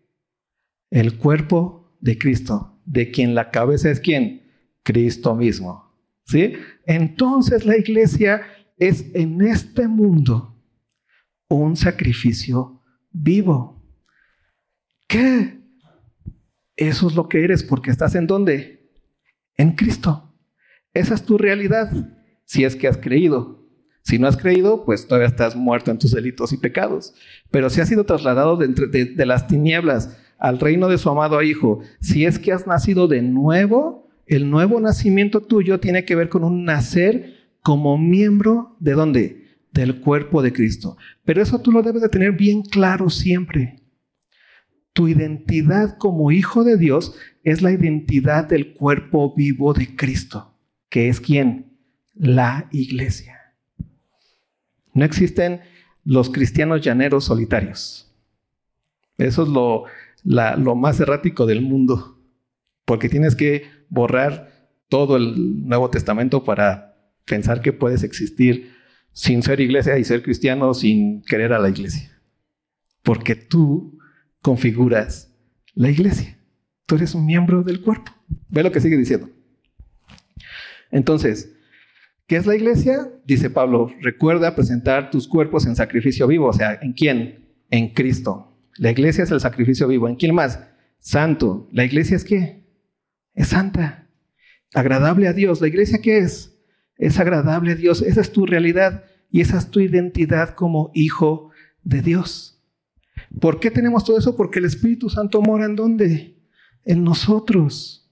el 0.90 1.18
cuerpo 1.18 1.96
de 2.00 2.18
Cristo, 2.18 2.80
de 2.86 3.12
quien 3.12 3.36
la 3.36 3.52
cabeza 3.52 3.92
es 3.92 4.00
quien? 4.00 4.52
Cristo 4.84 5.36
mismo. 5.36 5.94
¿Sí? 6.26 6.54
Entonces 6.86 7.66
la 7.66 7.78
iglesia 7.78 8.42
es 8.78 9.06
en 9.14 9.42
este 9.42 9.88
mundo 9.88 10.56
un 11.48 11.76
sacrificio 11.76 12.82
vivo. 13.12 13.84
¿Qué? 15.08 15.59
Eso 16.80 17.10
es 17.10 17.16
lo 17.16 17.28
que 17.28 17.44
eres 17.44 17.62
porque 17.62 17.92
estás 17.92 18.16
en 18.16 18.26
dónde? 18.26 18.90
En 19.58 19.74
Cristo. 19.74 20.34
Esa 20.94 21.14
es 21.14 21.24
tu 21.24 21.38
realidad, 21.38 21.92
si 22.46 22.64
es 22.64 22.78
que 22.78 22.88
has 22.88 22.96
creído. 22.96 23.68
Si 24.02 24.18
no 24.18 24.28
has 24.28 24.38
creído, 24.38 24.86
pues 24.86 25.06
todavía 25.06 25.28
estás 25.28 25.58
muerto 25.58 25.92
en 25.92 26.00
tus 26.00 26.12
delitos 26.12 26.54
y 26.54 26.58
pecados. 26.58 27.14
Pero 27.52 27.70
si 27.70 27.82
has 27.82 27.90
sido 27.90 28.06
trasladado 28.06 28.56
de, 28.56 29.26
las 29.26 29.48
tinieblas 29.48 30.18
al 30.38 30.58
reino 30.58 30.88
de 30.88 30.98
su 30.98 31.10
amado 31.10 31.42
Hijo, 31.42 31.82
si 32.00 32.24
es 32.24 32.40
que 32.40 32.54
has 32.54 32.66
nacido 32.66 33.10
de 33.10 33.24
nuevo, 33.24 34.08
el 34.26 34.50
nuevo 34.50 34.80
nacimiento 34.80 35.42
tuyo 35.42 35.82
tiene 35.82 36.06
que 36.06 36.16
ver 36.16 36.30
con 36.30 36.46
un 36.46 36.64
nacer 36.64 37.50
como 37.62 37.98
miembro 37.98 38.78
de 38.80 38.94
dónde? 38.94 39.50
Del 39.74 40.00
cuerpo 40.00 40.42
de 40.42 40.54
Cristo. 40.54 40.96
Pero 41.26 41.42
eso 41.42 41.60
tú 41.60 41.74
lo 41.74 41.84
debes 41.84 42.02
de 42.02 42.10
tener 42.10 42.32
bien 42.32 42.62
claro 42.62 43.10
siempre. 43.10 43.80
Tu 44.94 45.08
identidad 45.08 45.98
como 45.98 46.32
hijo 46.32 46.64
de 46.64 46.78
Dios 46.78 47.16
es 47.44 47.62
la 47.62 47.72
identidad 47.72 48.48
del 48.48 48.74
cuerpo 48.74 49.34
vivo 49.36 49.74
de 49.74 49.96
Cristo, 49.96 50.54
que 50.90 51.10
es 51.10 51.22
quién? 51.22 51.78
La 52.14 52.68
iglesia. 52.72 53.40
No 54.94 55.06
existen 55.06 55.62
los 56.04 56.30
cristianos 56.30 56.82
llaneros 56.82 57.26
solitarios. 57.26 58.12
Eso 59.18 59.44
es 59.44 59.50
lo, 59.50 59.86
lo 60.24 60.76
más 60.76 61.00
errático 61.00 61.46
del 61.46 61.62
mundo, 61.62 62.20
porque 62.86 63.10
tienes 63.10 63.36
que 63.36 63.64
borrar 63.90 64.52
todo 64.90 65.18
el 65.18 65.68
Nuevo 65.68 65.90
Testamento 65.90 66.44
para 66.44 66.96
pensar 67.26 67.62
que 67.62 67.74
puedes 67.74 68.04
existir 68.04 68.74
sin 69.12 69.44
ser 69.44 69.60
iglesia 69.60 69.98
y 69.98 70.04
ser 70.04 70.24
cristiano 70.24 70.74
sin 70.74 71.22
querer 71.24 71.54
a 71.54 71.60
la 71.60 71.70
iglesia. 71.70 72.12
Porque 73.04 73.36
tú 73.36 73.99
configuras 74.42 75.34
la 75.74 75.90
iglesia. 75.90 76.38
Tú 76.86 76.96
eres 76.96 77.16
un 77.16 77.26
miembro 77.26 77.64
del 77.64 77.82
cuerpo. 77.82 78.12
Ve 78.50 78.64
lo 78.64 78.72
que 78.72 78.82
sigue 78.82 78.98
diciendo. 78.98 79.30
Entonces, 80.92 81.54
¿Qué 82.30 82.36
es 82.36 82.46
la 82.46 82.56
iglesia? 82.56 83.10
Dice 83.26 83.50
Pablo, 83.50 83.92
recuerda 84.02 84.54
presentar 84.54 85.10
tus 85.10 85.28
cuerpos 85.28 85.66
en 85.66 85.76
sacrificio 85.76 86.28
vivo. 86.28 86.46
O 86.46 86.54
sea, 86.54 86.78
¿en 86.80 86.94
quién? 86.94 87.56
En 87.72 87.92
Cristo. 87.92 88.56
La 88.78 88.92
iglesia 88.92 89.24
es 89.24 89.32
el 89.32 89.40
sacrificio 89.40 89.88
vivo. 89.88 90.08
¿En 90.08 90.16
quién 90.16 90.36
más? 90.36 90.60
Santo. 91.00 91.68
¿La 91.72 91.86
iglesia 91.86 92.16
es 92.16 92.24
qué? 92.24 92.68
Es 93.34 93.48
santa. 93.48 94.08
Agradable 94.76 95.28
a 95.28 95.34
Dios. 95.34 95.60
¿La 95.60 95.70
iglesia 95.70 96.02
qué 96.04 96.20
es? 96.20 96.56
Es 96.98 97.20
agradable 97.20 97.72
a 97.72 97.76
Dios. 97.76 98.04
Esa 98.04 98.22
es 98.22 98.32
tu 98.32 98.46
realidad 98.46 99.06
y 99.32 99.42
esa 99.42 99.58
es 99.58 99.72
tu 99.72 99.80
identidad 99.80 100.50
como 100.54 100.92
hijo 100.94 101.50
de 101.82 102.04
Dios. 102.04 102.59
¿Por 103.40 103.60
qué 103.60 103.70
tenemos 103.72 104.04
todo 104.04 104.18
eso? 104.18 104.36
Porque 104.36 104.60
el 104.60 104.66
Espíritu 104.66 105.10
Santo 105.10 105.42
mora 105.42 105.66
en 105.66 105.76
dónde? 105.76 106.38
En 106.84 107.04
nosotros. 107.04 108.12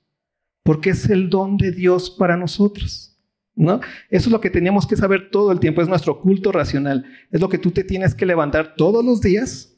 Porque 0.64 0.92
es 0.92 1.10
el 1.10 1.30
don 1.30 1.58
de 1.58 1.72
Dios 1.72 2.10
para 2.10 2.38
nosotros. 2.38 3.16
¿No? 3.56 3.80
Eso 4.12 4.30
es 4.30 4.32
lo 4.32 4.40
que 4.40 4.52
teníamos 4.52 4.86
que 4.86 4.96
saber 4.96 5.32
todo 5.32 5.52
el 5.52 5.60
tiempo, 5.60 5.82
es 5.82 5.88
nuestro 5.88 6.22
culto 6.22 6.52
racional. 6.52 7.06
Es 7.32 7.42
lo 7.42 7.50
que 7.50 7.58
tú 7.58 7.72
te 7.72 7.84
tienes 7.84 8.14
que 8.14 8.28
levantar 8.28 8.76
todos 8.76 9.04
los 9.04 9.20
días 9.20 9.76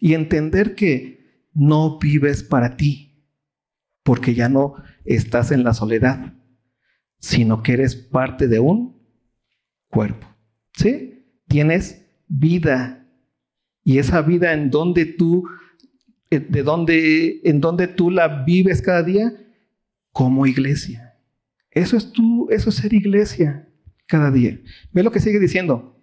y 0.00 0.14
entender 0.14 0.74
que 0.74 1.44
no 1.52 1.98
vives 1.98 2.42
para 2.42 2.76
ti, 2.76 3.22
porque 4.02 4.34
ya 4.34 4.48
no 4.48 4.76
estás 5.04 5.50
en 5.50 5.62
la 5.62 5.74
soledad, 5.74 6.34
sino 7.18 7.62
que 7.62 7.74
eres 7.74 7.96
parte 7.96 8.48
de 8.48 8.60
un 8.60 9.02
cuerpo. 9.88 10.26
¿Sí? 10.72 11.42
Tienes 11.48 12.06
vida 12.28 13.05
y 13.86 14.00
esa 14.00 14.20
vida 14.20 14.52
en 14.52 14.68
donde 14.68 15.06
tú 15.06 15.44
eh, 16.28 16.40
de 16.40 16.64
donde 16.64 17.40
en 17.44 17.60
donde 17.60 17.86
tú 17.86 18.10
la 18.10 18.42
vives 18.42 18.82
cada 18.82 19.04
día 19.04 19.32
como 20.10 20.44
iglesia. 20.44 21.14
Eso 21.70 21.96
es 21.96 22.10
tú, 22.10 22.48
eso 22.50 22.70
es 22.70 22.74
ser 22.74 22.92
iglesia 22.92 23.68
cada 24.08 24.32
día. 24.32 24.58
Ve 24.90 25.04
lo 25.04 25.12
que 25.12 25.20
sigue 25.20 25.38
diciendo. 25.38 26.02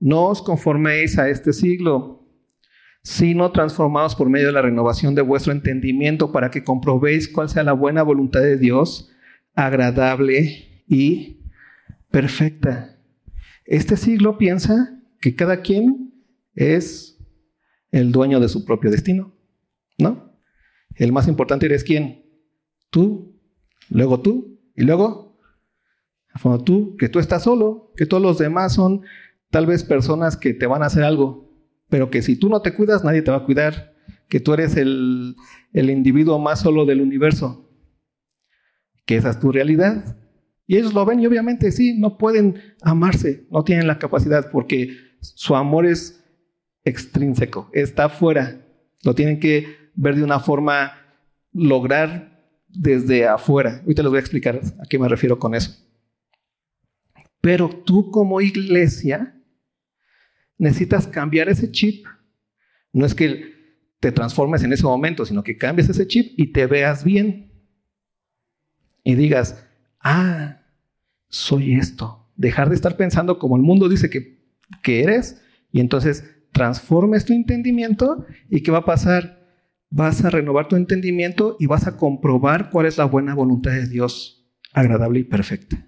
No 0.00 0.26
os 0.26 0.42
conforméis 0.42 1.18
a 1.20 1.28
este 1.28 1.52
siglo, 1.52 2.26
sino 3.04 3.52
transformados 3.52 4.16
por 4.16 4.28
medio 4.28 4.48
de 4.48 4.52
la 4.52 4.62
renovación 4.62 5.14
de 5.14 5.22
vuestro 5.22 5.52
entendimiento 5.52 6.32
para 6.32 6.50
que 6.50 6.64
comprobéis 6.64 7.28
cuál 7.28 7.48
sea 7.48 7.62
la 7.62 7.74
buena 7.74 8.02
voluntad 8.02 8.40
de 8.40 8.56
Dios, 8.56 9.12
agradable 9.54 10.82
y 10.88 11.42
perfecta. 12.10 12.98
Este 13.66 13.96
siglo 13.96 14.36
piensa 14.36 14.98
que 15.20 15.36
cada 15.36 15.60
quien 15.60 16.11
es 16.54 17.18
el 17.90 18.12
dueño 18.12 18.40
de 18.40 18.48
su 18.48 18.64
propio 18.64 18.90
destino, 18.90 19.34
¿no? 19.98 20.32
El 20.96 21.12
más 21.12 21.28
importante 21.28 21.66
eres 21.66 21.84
quién? 21.84 22.24
Tú, 22.90 23.38
luego 23.88 24.20
tú, 24.20 24.60
y 24.74 24.82
luego, 24.82 25.38
cuando 26.40 26.64
tú, 26.64 26.96
que 26.96 27.08
tú 27.08 27.18
estás 27.18 27.44
solo, 27.44 27.92
que 27.96 28.06
todos 28.06 28.22
los 28.22 28.38
demás 28.38 28.74
son 28.74 29.02
tal 29.50 29.66
vez 29.66 29.84
personas 29.84 30.36
que 30.36 30.54
te 30.54 30.66
van 30.66 30.82
a 30.82 30.86
hacer 30.86 31.04
algo, 31.04 31.50
pero 31.88 32.10
que 32.10 32.22
si 32.22 32.36
tú 32.36 32.48
no 32.48 32.62
te 32.62 32.74
cuidas, 32.74 33.04
nadie 33.04 33.22
te 33.22 33.30
va 33.30 33.38
a 33.38 33.44
cuidar, 33.44 33.94
que 34.28 34.40
tú 34.40 34.54
eres 34.54 34.76
el, 34.76 35.36
el 35.72 35.90
individuo 35.90 36.38
más 36.38 36.60
solo 36.60 36.86
del 36.86 37.02
universo, 37.02 37.70
que 39.04 39.16
esa 39.16 39.30
es 39.30 39.38
tu 39.38 39.52
realidad. 39.52 40.16
Y 40.66 40.76
ellos 40.76 40.94
lo 40.94 41.04
ven 41.04 41.20
y 41.20 41.26
obviamente 41.26 41.70
sí, 41.70 41.98
no 41.98 42.16
pueden 42.16 42.56
amarse, 42.80 43.46
no 43.50 43.62
tienen 43.62 43.86
la 43.86 43.98
capacidad 43.98 44.50
porque 44.50 44.96
su 45.20 45.54
amor 45.54 45.84
es 45.84 46.21
extrínseco, 46.84 47.70
está 47.72 48.04
afuera, 48.04 48.66
lo 49.02 49.14
tienen 49.14 49.40
que 49.40 49.76
ver 49.94 50.16
de 50.16 50.24
una 50.24 50.40
forma, 50.40 50.92
lograr 51.52 52.42
desde 52.68 53.26
afuera. 53.26 53.80
Ahorita 53.82 54.02
les 54.02 54.10
voy 54.10 54.16
a 54.16 54.20
explicar 54.20 54.60
a 54.80 54.86
qué 54.88 54.98
me 54.98 55.08
refiero 55.08 55.38
con 55.38 55.54
eso. 55.54 55.76
Pero 57.40 57.68
tú 57.68 58.10
como 58.10 58.40
iglesia 58.40 59.36
necesitas 60.58 61.06
cambiar 61.06 61.48
ese 61.48 61.70
chip. 61.70 62.06
No 62.92 63.04
es 63.04 63.14
que 63.14 63.52
te 64.00 64.12
transformes 64.12 64.62
en 64.62 64.72
ese 64.72 64.84
momento, 64.84 65.26
sino 65.26 65.42
que 65.42 65.56
cambies 65.58 65.88
ese 65.88 66.06
chip 66.06 66.34
y 66.36 66.52
te 66.52 66.66
veas 66.66 67.04
bien. 67.04 67.52
Y 69.04 69.16
digas, 69.16 69.66
ah, 70.00 70.62
soy 71.28 71.74
esto. 71.74 72.28
Dejar 72.36 72.68
de 72.68 72.76
estar 72.76 72.96
pensando 72.96 73.38
como 73.38 73.56
el 73.56 73.62
mundo 73.62 73.88
dice 73.88 74.08
que, 74.08 74.40
que 74.82 75.02
eres 75.02 75.42
y 75.72 75.80
entonces 75.80 76.24
transformes 76.52 77.24
tu 77.24 77.32
entendimiento 77.32 78.24
y 78.48 78.62
¿qué 78.62 78.70
va 78.70 78.78
a 78.78 78.84
pasar? 78.84 79.42
vas 79.92 80.24
a 80.24 80.30
renovar 80.30 80.68
tu 80.68 80.76
entendimiento 80.76 81.56
y 81.60 81.66
vas 81.66 81.86
a 81.86 81.96
comprobar 81.96 82.70
cuál 82.70 82.86
es 82.86 82.98
la 82.98 83.04
buena 83.04 83.34
voluntad 83.34 83.72
de 83.72 83.86
Dios, 83.86 84.50
agradable 84.72 85.20
y 85.20 85.24
perfecta. 85.24 85.86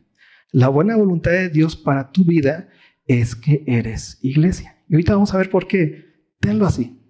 La 0.52 0.68
buena 0.68 0.96
voluntad 0.96 1.32
de 1.32 1.48
Dios 1.48 1.74
para 1.74 2.12
tu 2.12 2.24
vida 2.24 2.68
es 3.06 3.34
que 3.34 3.64
eres 3.66 4.18
iglesia. 4.22 4.76
Y 4.88 4.94
ahorita 4.94 5.14
vamos 5.14 5.34
a 5.34 5.38
ver 5.38 5.50
por 5.50 5.66
qué. 5.66 6.04
Tenlo 6.38 6.66
así. 6.66 7.00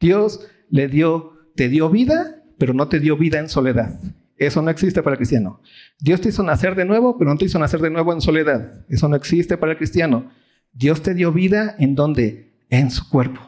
Dios 0.00 0.46
le 0.70 0.88
dio, 0.88 1.32
te 1.56 1.68
dio 1.68 1.90
vida, 1.90 2.42
pero 2.56 2.72
no 2.72 2.88
te 2.88 3.00
dio 3.00 3.16
vida 3.16 3.40
en 3.40 3.48
soledad. 3.48 4.00
Eso 4.36 4.62
no 4.62 4.70
existe 4.70 5.02
para 5.02 5.14
el 5.14 5.18
cristiano. 5.18 5.60
Dios 5.98 6.20
te 6.20 6.28
hizo 6.28 6.42
nacer 6.44 6.76
de 6.76 6.84
nuevo, 6.84 7.18
pero 7.18 7.30
no 7.30 7.36
te 7.36 7.44
hizo 7.46 7.58
nacer 7.58 7.80
de 7.80 7.90
nuevo 7.90 8.12
en 8.12 8.20
soledad. 8.20 8.84
Eso 8.88 9.08
no 9.08 9.16
existe 9.16 9.56
para 9.56 9.72
el 9.72 9.78
cristiano. 9.78 10.30
Dios 10.72 11.02
te 11.02 11.14
dio 11.14 11.32
vida 11.32 11.74
en 11.78 11.94
donde? 11.94 12.53
En 12.74 12.90
su 12.90 13.08
cuerpo. 13.08 13.40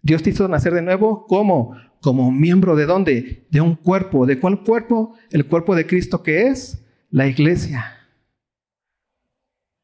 Dios 0.00 0.22
te 0.22 0.30
hizo 0.30 0.48
nacer 0.48 0.72
de 0.72 0.80
nuevo, 0.80 1.26
¿cómo? 1.26 1.76
Como 2.00 2.32
miembro 2.32 2.76
de 2.76 2.86
dónde? 2.86 3.46
De 3.50 3.60
un 3.60 3.74
cuerpo. 3.74 4.24
¿De 4.24 4.40
cuál 4.40 4.64
cuerpo? 4.64 5.14
El 5.30 5.44
cuerpo 5.44 5.76
de 5.76 5.86
Cristo 5.86 6.22
que 6.22 6.46
es 6.46 6.82
la 7.10 7.26
iglesia. 7.26 8.08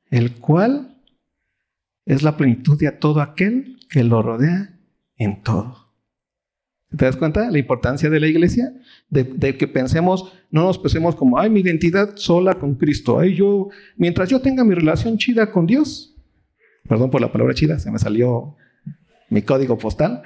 El 0.09 0.37
cual 0.37 0.99
es 2.07 2.23
la 2.23 2.39
plenitud 2.39 2.79
de 2.81 2.91
todo 2.91 3.21
aquel 3.21 3.81
que 3.91 4.03
lo 4.03 4.23
rodea 4.23 4.75
en 5.17 5.43
todo. 5.43 5.93
¿Te 6.97 7.05
das 7.05 7.17
cuenta 7.17 7.51
la 7.51 7.59
importancia 7.59 8.09
de 8.09 8.19
la 8.19 8.29
iglesia? 8.29 8.73
De, 9.11 9.59
que 9.59 9.69
pensemos, 9.69 10.33
no 10.51 10.63
nos 10.63 10.79
pensemos 10.79 11.17
como, 11.17 11.39
ay, 11.39 11.51
mi 11.51 11.61
identidad 11.61 12.17
sola 12.17 12.55
con 12.55 12.77
Cristo. 12.77 13.19
Ay, 13.19 13.35
yo, 13.35 13.69
mientras 13.99 14.31
yo 14.31 14.41
tenga 14.41 14.65
mi 14.65 14.75
relación 14.75 15.19
chida 15.19 15.53
con 15.53 15.67
Dios, 15.67 16.14
perdón 16.89 17.11
por 17.11 17.21
la 17.21 17.33
palabra 17.33 17.55
chida, 17.55 17.79
se 17.79 17.91
me 17.91 17.99
salió 17.99 18.57
mi 19.29 19.43
código 19.43 19.79
postal. 19.79 20.23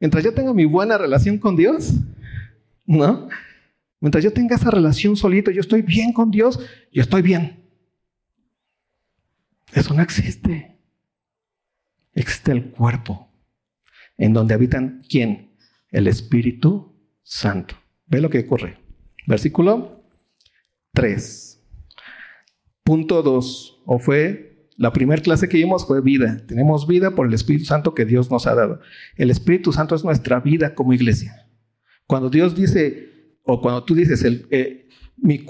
Mientras 0.00 0.22
yo 0.24 0.32
tenga 0.32 0.52
mi 0.54 0.64
buena 0.64 0.98
relación 0.98 1.38
con 1.38 1.56
Dios, 1.56 1.94
¿no? 2.86 3.28
Mientras 4.00 4.22
yo 4.22 4.32
tenga 4.32 4.56
esa 4.56 4.70
relación 4.70 5.16
solito, 5.16 5.50
yo 5.50 5.60
estoy 5.60 5.82
bien 5.82 6.12
con 6.12 6.30
Dios, 6.30 6.60
yo 6.92 7.02
estoy 7.02 7.22
bien. 7.22 7.64
Eso 9.72 9.94
no 9.94 10.02
existe. 10.02 10.78
Existe 12.14 12.52
el 12.52 12.70
cuerpo, 12.70 13.28
en 14.16 14.32
donde 14.32 14.54
habitan 14.54 15.02
quién? 15.08 15.52
El 15.90 16.06
Espíritu 16.06 16.96
Santo. 17.22 17.76
Ve 18.06 18.20
lo 18.20 18.30
que 18.30 18.40
ocurre. 18.40 18.78
Versículo 19.26 20.02
3. 20.92 21.62
Punto 22.82 23.22
2. 23.22 23.82
O 23.84 23.98
fue 23.98 24.47
la 24.78 24.92
primera 24.92 25.20
clase 25.20 25.48
que 25.48 25.56
vimos 25.56 25.86
fue 25.86 26.00
vida. 26.00 26.40
Tenemos 26.46 26.86
vida 26.86 27.16
por 27.16 27.26
el 27.26 27.34
Espíritu 27.34 27.64
Santo 27.64 27.94
que 27.94 28.04
Dios 28.04 28.30
nos 28.30 28.46
ha 28.46 28.54
dado. 28.54 28.80
El 29.16 29.28
Espíritu 29.28 29.72
Santo 29.72 29.96
es 29.96 30.04
nuestra 30.04 30.38
vida 30.38 30.76
como 30.76 30.92
iglesia. 30.92 31.48
Cuando 32.06 32.30
Dios 32.30 32.54
dice, 32.54 33.34
o 33.42 33.60
cuando 33.60 33.82
tú 33.82 33.96
dices, 33.96 34.22
el, 34.22 34.46
eh, 34.50 34.88
mi, 35.16 35.44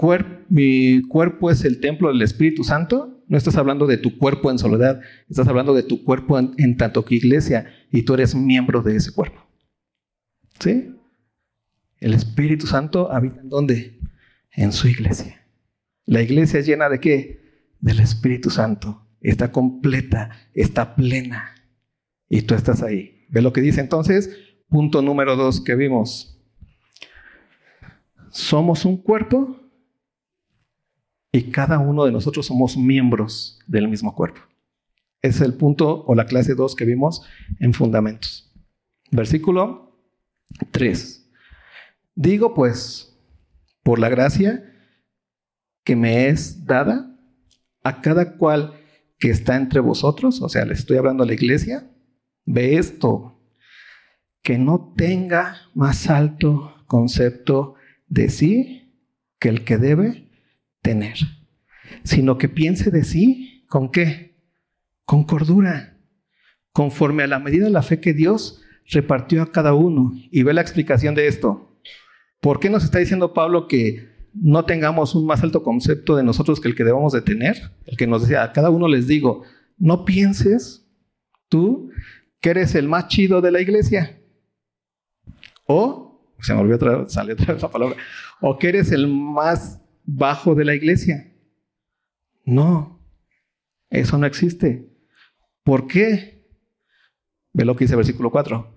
mi 0.49 1.03
cuerpo 1.03 1.51
es 1.51 1.63
el 1.63 1.79
templo 1.79 2.07
del 2.07 2.23
Espíritu 2.23 2.63
Santo, 2.63 3.23
no 3.27 3.37
estás 3.37 3.55
hablando 3.55 3.85
de 3.85 3.97
tu 3.97 4.17
cuerpo 4.17 4.49
en 4.49 4.57
soledad, 4.57 4.99
estás 5.29 5.47
hablando 5.47 5.75
de 5.75 5.83
tu 5.83 6.03
cuerpo 6.03 6.39
en, 6.39 6.75
tanto 6.77 7.05
que 7.05 7.13
iglesia 7.13 7.71
y 7.91 8.01
tú 8.01 8.15
eres 8.15 8.33
miembro 8.33 8.81
de 8.81 8.95
ese 8.95 9.13
cuerpo. 9.13 9.45
¿Sí? 10.59 10.95
El 11.99 12.15
Espíritu 12.15 12.65
Santo 12.65 13.11
habita 13.11 13.41
en 13.41 13.49
dónde? 13.49 13.99
En 14.51 14.71
su 14.71 14.87
iglesia. 14.87 15.45
La 16.07 16.23
iglesia 16.23 16.59
es 16.59 16.65
llena 16.65 16.89
de 16.89 16.99
qué? 16.99 17.69
Del 17.79 17.99
Espíritu 17.99 18.49
Santo. 18.49 19.05
Está 19.21 19.51
completa, 19.51 20.31
está 20.53 20.95
plena. 20.95 21.55
Y 22.29 22.43
tú 22.43 22.55
estás 22.55 22.81
ahí. 22.83 23.25
¿Ve 23.29 23.41
lo 23.41 23.53
que 23.53 23.61
dice 23.61 23.81
entonces? 23.81 24.29
Punto 24.69 25.01
número 25.01 25.35
dos 25.35 25.61
que 25.61 25.75
vimos 25.75 26.39
somos 28.31 28.85
un 28.85 28.97
cuerpo 28.97 29.55
y 31.31 31.51
cada 31.51 31.79
uno 31.79 32.05
de 32.05 32.11
nosotros 32.11 32.45
somos 32.45 32.77
miembros 32.77 33.59
del 33.67 33.87
mismo 33.87 34.15
cuerpo. 34.15 34.41
es 35.21 35.41
el 35.41 35.53
punto 35.53 36.05
o 36.05 36.15
la 36.15 36.25
clase 36.25 36.55
2 36.55 36.75
que 36.77 36.85
vimos 36.85 37.23
en 37.59 37.73
Fundamentos. 37.73 38.49
Versículo 39.11 39.99
3. 40.71 41.29
Digo 42.15 42.53
pues, 42.53 43.19
por 43.83 43.99
la 43.99 44.07
gracia 44.07 44.63
que 45.83 45.97
me 45.97 46.29
es 46.29 46.65
dada 46.65 47.19
a 47.83 47.99
cada 47.99 48.37
cual 48.37 48.79
que 49.19 49.29
está 49.29 49.57
entre 49.57 49.81
vosotros, 49.81 50.41
o 50.41 50.49
sea, 50.49 50.65
le 50.65 50.73
estoy 50.73 50.97
hablando 50.97 51.23
a 51.23 51.27
la 51.27 51.33
iglesia, 51.33 51.91
ve 52.45 52.77
esto, 52.77 53.39
que 54.41 54.57
no 54.57 54.93
tenga 54.95 55.57
más 55.73 56.09
alto 56.09 56.73
concepto 56.87 57.75
de 58.07 58.29
sí 58.29 58.93
que 59.39 59.49
el 59.49 59.63
que 59.63 59.77
debe 59.77 60.29
tener, 60.81 61.17
sino 62.03 62.37
que 62.37 62.49
piense 62.49 62.91
de 62.91 63.03
sí 63.03 63.65
con 63.67 63.91
qué? 63.91 64.37
Con 65.05 65.25
cordura, 65.25 65.97
conforme 66.71 67.23
a 67.23 67.27
la 67.27 67.39
medida 67.39 67.65
de 67.65 67.71
la 67.71 67.83
fe 67.83 67.99
que 67.99 68.13
Dios 68.13 68.61
repartió 68.85 69.41
a 69.43 69.51
cada 69.51 69.73
uno. 69.73 70.13
Y 70.31 70.43
ve 70.43 70.53
la 70.53 70.61
explicación 70.61 71.15
de 71.15 71.27
esto. 71.27 71.79
¿Por 72.39 72.59
qué 72.59 72.69
nos 72.69 72.83
está 72.83 72.99
diciendo 72.99 73.33
Pablo 73.33 73.67
que 73.67 74.08
no 74.33 74.65
tengamos 74.65 75.15
un 75.15 75.25
más 75.25 75.43
alto 75.43 75.63
concepto 75.63 76.15
de 76.15 76.23
nosotros 76.23 76.59
que 76.59 76.67
el 76.67 76.75
que 76.75 76.83
debamos 76.83 77.13
de 77.13 77.21
tener? 77.21 77.71
El 77.85 77.97
que 77.97 78.07
nos 78.07 78.21
decía, 78.21 78.43
a 78.43 78.51
cada 78.53 78.69
uno 78.69 78.87
les 78.87 79.07
digo, 79.07 79.43
no 79.77 80.05
pienses 80.05 80.87
tú 81.47 81.91
que 82.39 82.51
eres 82.51 82.75
el 82.75 82.87
más 82.87 83.07
chido 83.07 83.41
de 83.41 83.51
la 83.51 83.61
iglesia. 83.61 84.21
O 85.65 86.09
se 86.41 86.53
me 86.53 86.61
olvidó 86.61 86.75
otra, 86.75 87.09
sale 87.09 87.33
otra 87.33 87.53
vez 87.53 87.61
la 87.61 87.69
palabra, 87.69 87.95
o 88.41 88.57
que 88.57 88.69
eres 88.69 88.91
el 88.91 89.07
más 89.07 89.81
bajo 90.05 90.55
de 90.55 90.65
la 90.65 90.75
iglesia. 90.75 91.33
No, 92.45 92.99
eso 93.89 94.17
no 94.17 94.25
existe. 94.25 94.89
¿Por 95.63 95.87
qué? 95.87 96.47
Ve 97.53 97.65
lo 97.65 97.75
que 97.75 97.83
dice 97.83 97.93
el 97.93 97.97
versículo 97.97 98.31
4. 98.31 98.75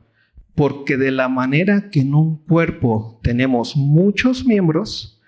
Porque 0.54 0.96
de 0.96 1.10
la 1.10 1.28
manera 1.28 1.88
que 1.90 2.00
en 2.00 2.14
un 2.14 2.44
cuerpo 2.44 3.20
tenemos 3.22 3.76
muchos 3.76 4.44
miembros, 4.44 5.21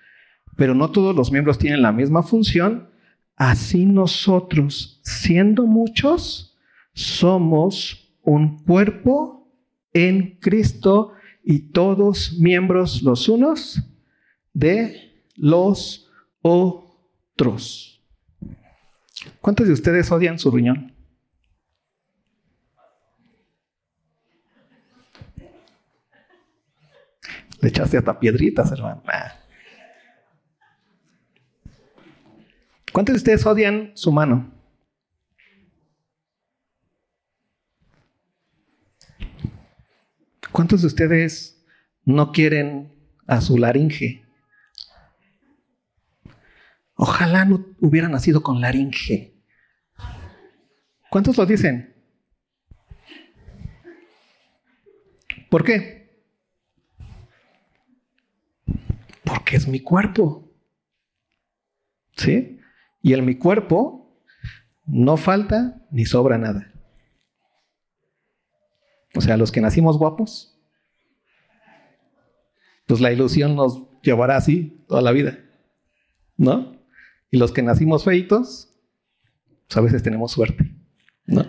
pero 0.55 0.73
no 0.73 0.91
todos 0.91 1.15
los 1.15 1.31
miembros 1.31 1.57
tienen 1.57 1.81
la 1.81 1.91
misma 1.91 2.23
función, 2.23 2.89
así 3.35 3.85
nosotros, 3.85 5.01
siendo 5.03 5.65
muchos, 5.65 6.57
somos 6.93 8.13
un 8.23 8.63
cuerpo 8.63 9.51
en 9.93 10.37
Cristo 10.39 11.13
y 11.43 11.71
todos 11.71 12.37
miembros 12.39 13.01
los 13.03 13.29
unos 13.29 13.81
de 14.53 15.23
los 15.35 16.09
otros. 16.41 18.03
¿Cuántos 19.41 19.67
de 19.67 19.73
ustedes 19.73 20.11
odian 20.11 20.39
su 20.39 20.51
riñón? 20.51 20.93
Le 27.61 27.69
echaste 27.69 27.97
hasta 27.97 28.19
piedritas, 28.19 28.71
hermano. 28.71 29.01
¿Cuántos 32.95 33.15
de 33.15 33.17
ustedes 33.17 33.45
odian 33.45 33.91
su 33.93 34.09
mano? 34.09 34.53
¿Cuántos 40.53 40.79
de 40.79 40.87
ustedes 40.87 41.61
no 42.05 42.31
quieren 42.31 42.97
a 43.27 43.41
su 43.41 43.57
laringe? 43.57 44.23
Ojalá 46.93 47.43
no 47.43 47.65
hubiera 47.81 48.07
nacido 48.07 48.41
con 48.41 48.61
laringe. 48.61 49.43
¿Cuántos 51.09 51.35
lo 51.35 51.45
dicen? 51.45 51.93
¿Por 55.49 55.65
qué? 55.65 56.23
Porque 59.25 59.57
es 59.57 59.67
mi 59.67 59.81
cuerpo. 59.81 60.49
¿Sí? 62.15 62.61
Y 63.05 63.13
en 63.13 63.23
mi 63.23 63.35
cuerpo 63.35 64.19
no 64.87 65.15
falta 65.15 65.85
ni 65.91 66.05
sobra 66.05 66.39
nada. 66.39 66.73
O 69.13 69.21
sea, 69.21 69.37
los 69.37 69.51
que 69.51 69.61
nacimos 69.61 69.99
guapos, 69.99 70.59
pues 72.87 73.01
la 73.01 73.11
ilusión 73.11 73.55
nos 73.55 73.85
llevará 74.01 74.37
así 74.37 74.83
toda 74.87 75.03
la 75.03 75.11
vida, 75.11 75.37
¿no? 76.35 76.81
Y 77.29 77.37
los 77.37 77.51
que 77.51 77.61
nacimos 77.61 78.05
feitos, 78.05 78.75
pues 79.67 79.77
a 79.77 79.81
veces 79.81 80.01
tenemos 80.01 80.31
suerte, 80.31 80.75
¿no? 81.27 81.45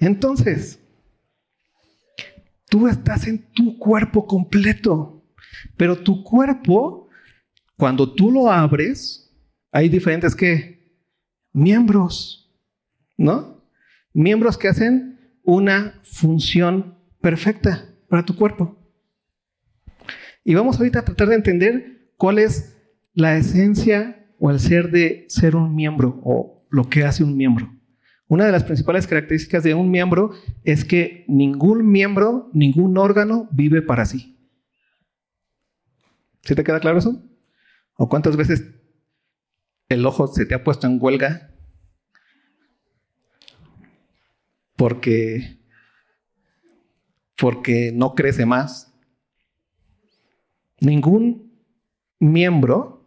Entonces, 0.00 0.86
tú 2.68 2.88
estás 2.88 3.26
en 3.26 3.50
tu 3.52 3.78
cuerpo 3.78 4.26
completo, 4.26 5.24
pero 5.78 5.96
tu 5.96 6.22
cuerpo, 6.22 7.08
cuando 7.78 8.12
tú 8.12 8.30
lo 8.30 8.52
abres, 8.52 9.31
hay 9.72 9.88
diferentes 9.88 10.36
que 10.36 10.92
miembros, 11.52 12.54
¿no? 13.16 13.64
Miembros 14.12 14.58
que 14.58 14.68
hacen 14.68 15.18
una 15.42 15.98
función 16.04 16.98
perfecta 17.20 17.88
para 18.08 18.24
tu 18.24 18.36
cuerpo. 18.36 18.78
Y 20.44 20.54
vamos 20.54 20.76
ahorita 20.76 21.00
a 21.00 21.04
tratar 21.04 21.28
de 21.28 21.36
entender 21.36 22.12
cuál 22.18 22.38
es 22.38 22.76
la 23.14 23.36
esencia 23.36 24.28
o 24.38 24.50
el 24.50 24.60
ser 24.60 24.90
de 24.90 25.24
ser 25.28 25.56
un 25.56 25.74
miembro 25.74 26.20
o 26.22 26.66
lo 26.70 26.88
que 26.88 27.04
hace 27.04 27.24
un 27.24 27.36
miembro. 27.36 27.72
una 28.28 28.46
de 28.46 28.52
las 28.52 28.64
principales 28.64 29.06
características 29.06 29.62
de 29.62 29.74
un 29.74 29.90
miembro 29.90 30.30
es 30.64 30.86
que 30.86 31.26
ningún 31.28 31.86
miembro, 31.90 32.48
ningún 32.54 32.96
órgano 32.96 33.46
vive 33.52 33.82
para 33.82 34.06
sí. 34.06 34.38
¿Sí 36.42 36.54
te 36.54 36.64
queda 36.64 36.80
claro 36.80 36.98
eso? 36.98 37.22
¿O 37.94 38.08
cuántas 38.08 38.36
veces 38.36 38.64
el 39.94 40.06
ojo 40.06 40.26
se 40.26 40.46
te 40.46 40.54
ha 40.54 40.64
puesto 40.64 40.86
en 40.86 40.98
huelga 41.00 41.50
porque 44.76 45.58
porque 47.36 47.90
no 47.92 48.14
crece 48.14 48.46
más? 48.46 48.94
Ningún 50.80 51.60
miembro 52.20 53.04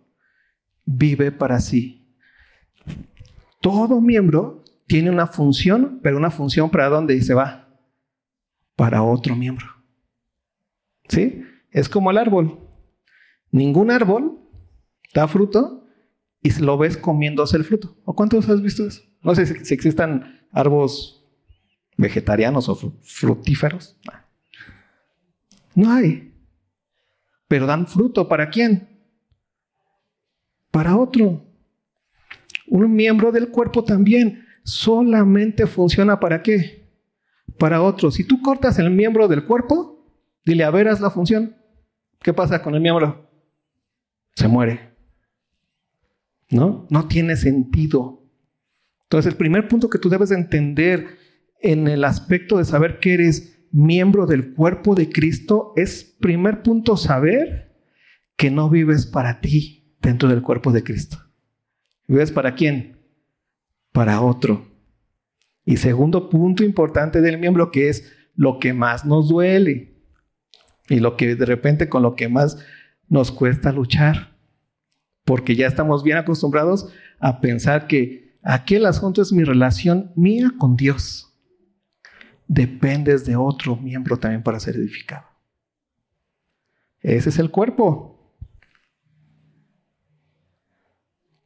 vive 0.84 1.32
para 1.32 1.60
sí. 1.62 2.14
Todo 3.62 4.02
miembro 4.02 4.64
tiene 4.88 5.10
una 5.10 5.28
función, 5.28 6.00
pero 6.04 6.18
una 6.18 6.32
función 6.32 6.70
para 6.70 6.90
dónde 6.90 7.22
se 7.22 7.34
va? 7.34 7.70
Para 8.76 9.04
otro 9.04 9.36
miembro. 9.38 9.68
¿Sí? 11.08 11.44
Es 11.72 11.88
como 11.88 12.12
el 12.12 12.18
árbol. 12.18 12.60
Ningún 13.52 13.90
árbol 13.90 14.38
da 15.14 15.30
fruto 15.30 15.85
y 16.46 16.52
lo 16.62 16.78
ves 16.78 16.96
comiéndose 16.96 17.58
el 17.58 17.64
fruto. 17.64 17.98
¿O 18.06 18.14
cuántos 18.14 18.48
has 18.50 18.62
visto 18.62 18.86
eso? 18.86 19.02
No 19.24 19.34
sé 19.34 19.48
si, 19.48 19.74
existan 19.74 20.46
árboles 20.52 21.20
vegetarianos 21.98 22.70
o 22.70 22.76
frutíferos. 23.02 23.98
No 25.74 25.92
hay. 25.92 26.32
Pero 27.48 27.66
dan 27.66 27.88
fruto. 27.88 28.28
¿Para 28.28 28.52
quién? 28.52 28.88
Para 30.70 30.96
otro. 30.96 31.44
Un 32.68 32.94
miembro 32.94 33.32
del 33.32 33.50
cuerpo 33.50 33.84
también 33.84 34.46
solamente 34.64 35.66
funciona 35.66 36.20
para 36.20 36.44
qué? 36.44 36.88
Para 37.58 37.82
otro. 37.82 38.12
Si 38.12 38.24
tú 38.24 38.40
cortas 38.44 38.78
el 38.78 38.92
miembro 38.92 39.28
del 39.28 39.46
cuerpo, 39.46 40.06
dile 40.46 40.64
a 40.64 40.70
ver, 40.70 40.90
haz 40.90 41.02
la 41.02 41.10
función. 41.10 41.56
¿Qué 42.22 42.34
pasa 42.34 42.62
con 42.62 42.76
el 42.76 42.82
miembro? 42.82 43.32
Se 44.36 44.48
muere. 44.48 44.95
¿No? 46.50 46.88
No 46.90 47.08
tiene 47.08 47.36
sentido. 47.36 48.24
Entonces, 49.04 49.32
el 49.32 49.38
primer 49.38 49.68
punto 49.68 49.90
que 49.90 50.00
tú 50.00 50.10
debes 50.10 50.32
entender 50.32 51.18
en 51.62 51.88
el 51.88 52.04
aspecto 52.04 52.58
de 52.58 52.66
saber 52.66 53.00
que 53.00 53.14
eres 53.14 53.68
miembro 53.72 54.26
del 54.26 54.54
cuerpo 54.54 54.96
de 54.96 55.10
Cristo 55.10 55.74
es, 55.76 56.04
primer 56.20 56.62
punto, 56.64 56.98
saber 56.98 57.76
que 58.38 58.52
no 58.52 58.70
vives 58.70 59.06
para 59.06 59.42
ti 59.42 59.96
dentro 60.02 60.30
del 60.30 60.42
cuerpo 60.42 60.72
de 60.72 60.84
Cristo. 60.84 61.18
¿Vives 62.08 62.32
para 62.32 62.56
quién? 62.56 63.00
Para 63.92 64.22
otro. 64.22 64.68
Y 65.66 65.78
segundo 65.78 66.30
punto 66.30 66.64
importante 66.64 67.22
del 67.22 67.40
miembro 67.40 67.72
que 67.72 67.90
es 67.90 68.14
lo 68.36 68.60
que 68.60 68.74
más 68.74 69.06
nos 69.06 69.30
duele 69.30 69.96
y 70.88 71.00
lo 71.00 71.18
que 71.18 71.36
de 71.36 71.46
repente 71.46 71.90
con 71.90 72.04
lo 72.04 72.16
que 72.16 72.30
más 72.30 72.64
nos 73.10 73.32
cuesta 73.32 73.72
luchar. 73.72 74.35
Porque 75.26 75.56
ya 75.56 75.68
estamos 75.68 76.04
bien 76.04 76.18
acostumbrados 76.18 76.94
a 77.20 77.42
pensar 77.42 77.88
que 77.88 78.38
aquel 78.42 78.86
asunto 78.86 79.22
es 79.22 79.34
mi 79.34 79.44
relación 79.44 80.12
mía 80.16 80.54
con 80.58 80.78
Dios 80.78 81.26
dependes 82.48 83.26
de 83.26 83.36
otro 83.36 83.76
miembro 83.76 84.18
también 84.18 84.44
para 84.44 84.60
ser 84.60 84.76
edificado. 84.76 85.26
Ese 87.02 87.30
es 87.30 87.40
el 87.40 87.52
cuerpo. 87.52 88.12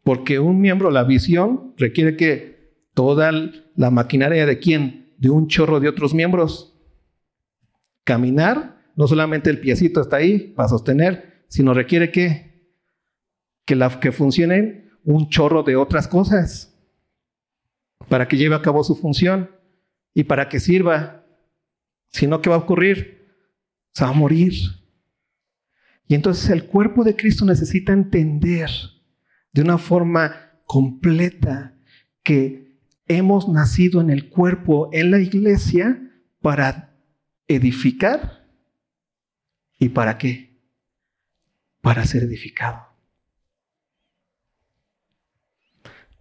Porque 0.03 0.39
un 0.39 0.59
miembro, 0.59 0.89
la 0.91 1.03
visión, 1.03 1.73
requiere 1.77 2.15
que 2.15 2.73
toda 2.93 3.31
la 3.75 3.91
maquinaria 3.91 4.45
de 4.45 4.59
quién? 4.59 5.13
De 5.17 5.29
un 5.29 5.47
chorro 5.47 5.79
de 5.79 5.89
otros 5.89 6.13
miembros. 6.13 6.77
Caminar, 8.03 8.81
no 8.95 9.07
solamente 9.07 9.49
el 9.49 9.59
piecito 9.59 10.01
está 10.01 10.17
ahí 10.17 10.53
para 10.55 10.69
sostener, 10.69 11.43
sino 11.47 11.73
requiere 11.73 12.11
que, 12.11 12.48
que, 13.69 13.75
la, 13.75 13.99
que 13.99 14.11
funcionen 14.11 14.89
un 15.03 15.29
chorro 15.29 15.61
de 15.61 15.75
otras 15.75 16.07
cosas 16.07 16.75
para 18.07 18.27
que 18.27 18.35
lleve 18.35 18.55
a 18.55 18.63
cabo 18.63 18.83
su 18.83 18.95
función 18.95 19.51
y 20.15 20.23
para 20.23 20.49
que 20.49 20.59
sirva. 20.59 21.23
Si 22.07 22.25
no, 22.25 22.41
¿qué 22.41 22.49
va 22.49 22.55
a 22.55 22.65
ocurrir? 22.65 23.27
Se 23.93 24.03
va 24.03 24.09
a 24.09 24.13
morir. 24.13 24.53
Y 26.07 26.15
entonces 26.15 26.49
el 26.49 26.65
cuerpo 26.65 27.03
de 27.03 27.15
Cristo 27.15 27.45
necesita 27.45 27.93
entender 27.93 28.71
de 29.53 29.61
una 29.61 29.77
forma 29.77 30.59
completa 30.65 31.77
que 32.23 32.81
hemos 33.05 33.47
nacido 33.47 34.01
en 34.01 34.09
el 34.09 34.29
cuerpo, 34.29 34.89
en 34.93 35.11
la 35.11 35.19
iglesia, 35.19 36.11
para 36.41 36.97
edificar. 37.47 38.47
¿Y 39.77 39.89
para 39.89 40.17
qué? 40.17 40.59
Para 41.81 42.03
ser 42.05 42.23
edificado. 42.23 42.88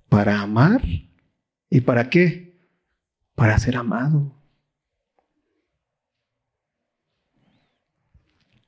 Para 0.09 0.41
amar. 0.41 0.83
¿Y 1.71 1.81
para 1.81 2.09
qué? 2.09 2.49
para 3.39 3.57
ser 3.57 3.77
amado. 3.77 4.35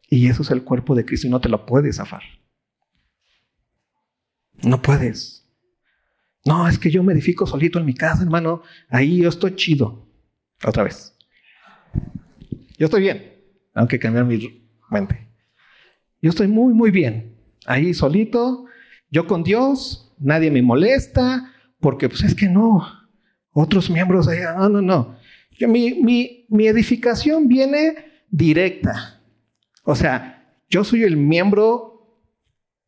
Y 0.08 0.28
eso 0.28 0.42
es 0.42 0.50
el 0.52 0.62
cuerpo 0.62 0.94
de 0.94 1.04
Cristo 1.04 1.26
y 1.26 1.30
no 1.30 1.40
te 1.40 1.48
lo 1.48 1.66
puedes 1.66 1.96
zafar. 1.96 2.22
No 4.62 4.80
puedes. 4.80 5.44
No, 6.44 6.68
es 6.68 6.78
que 6.78 6.88
yo 6.88 7.02
me 7.02 7.12
edifico 7.12 7.48
solito 7.48 7.80
en 7.80 7.86
mi 7.86 7.94
casa, 7.94 8.22
hermano. 8.22 8.62
Ahí 8.88 9.22
yo 9.22 9.28
estoy 9.28 9.56
chido. 9.56 10.08
Otra 10.64 10.84
vez. 10.84 11.16
Yo 12.78 12.86
estoy 12.86 13.00
bien, 13.00 13.42
aunque 13.74 13.98
cambiar 13.98 14.24
mi 14.26 14.68
mente. 14.88 15.28
Yo 16.22 16.30
estoy 16.30 16.46
muy, 16.46 16.74
muy 16.74 16.92
bien. 16.92 17.36
Ahí 17.66 17.92
solito, 17.92 18.66
yo 19.10 19.26
con 19.26 19.42
Dios, 19.42 20.14
nadie 20.18 20.50
me 20.50 20.62
molesta, 20.62 21.52
porque 21.80 22.08
pues 22.08 22.22
es 22.22 22.34
que 22.34 22.48
no, 22.48 22.86
otros 23.52 23.90
miembros 23.90 24.28
allá, 24.28 24.54
no, 24.54 24.68
no, 24.68 24.82
no. 24.82 25.16
Mi, 25.68 26.46
mi 26.48 26.66
edificación 26.66 27.48
viene 27.48 27.94
directa. 28.30 29.20
O 29.84 29.94
sea, 29.94 30.54
yo 30.68 30.84
soy 30.84 31.02
el 31.02 31.16
miembro 31.16 31.90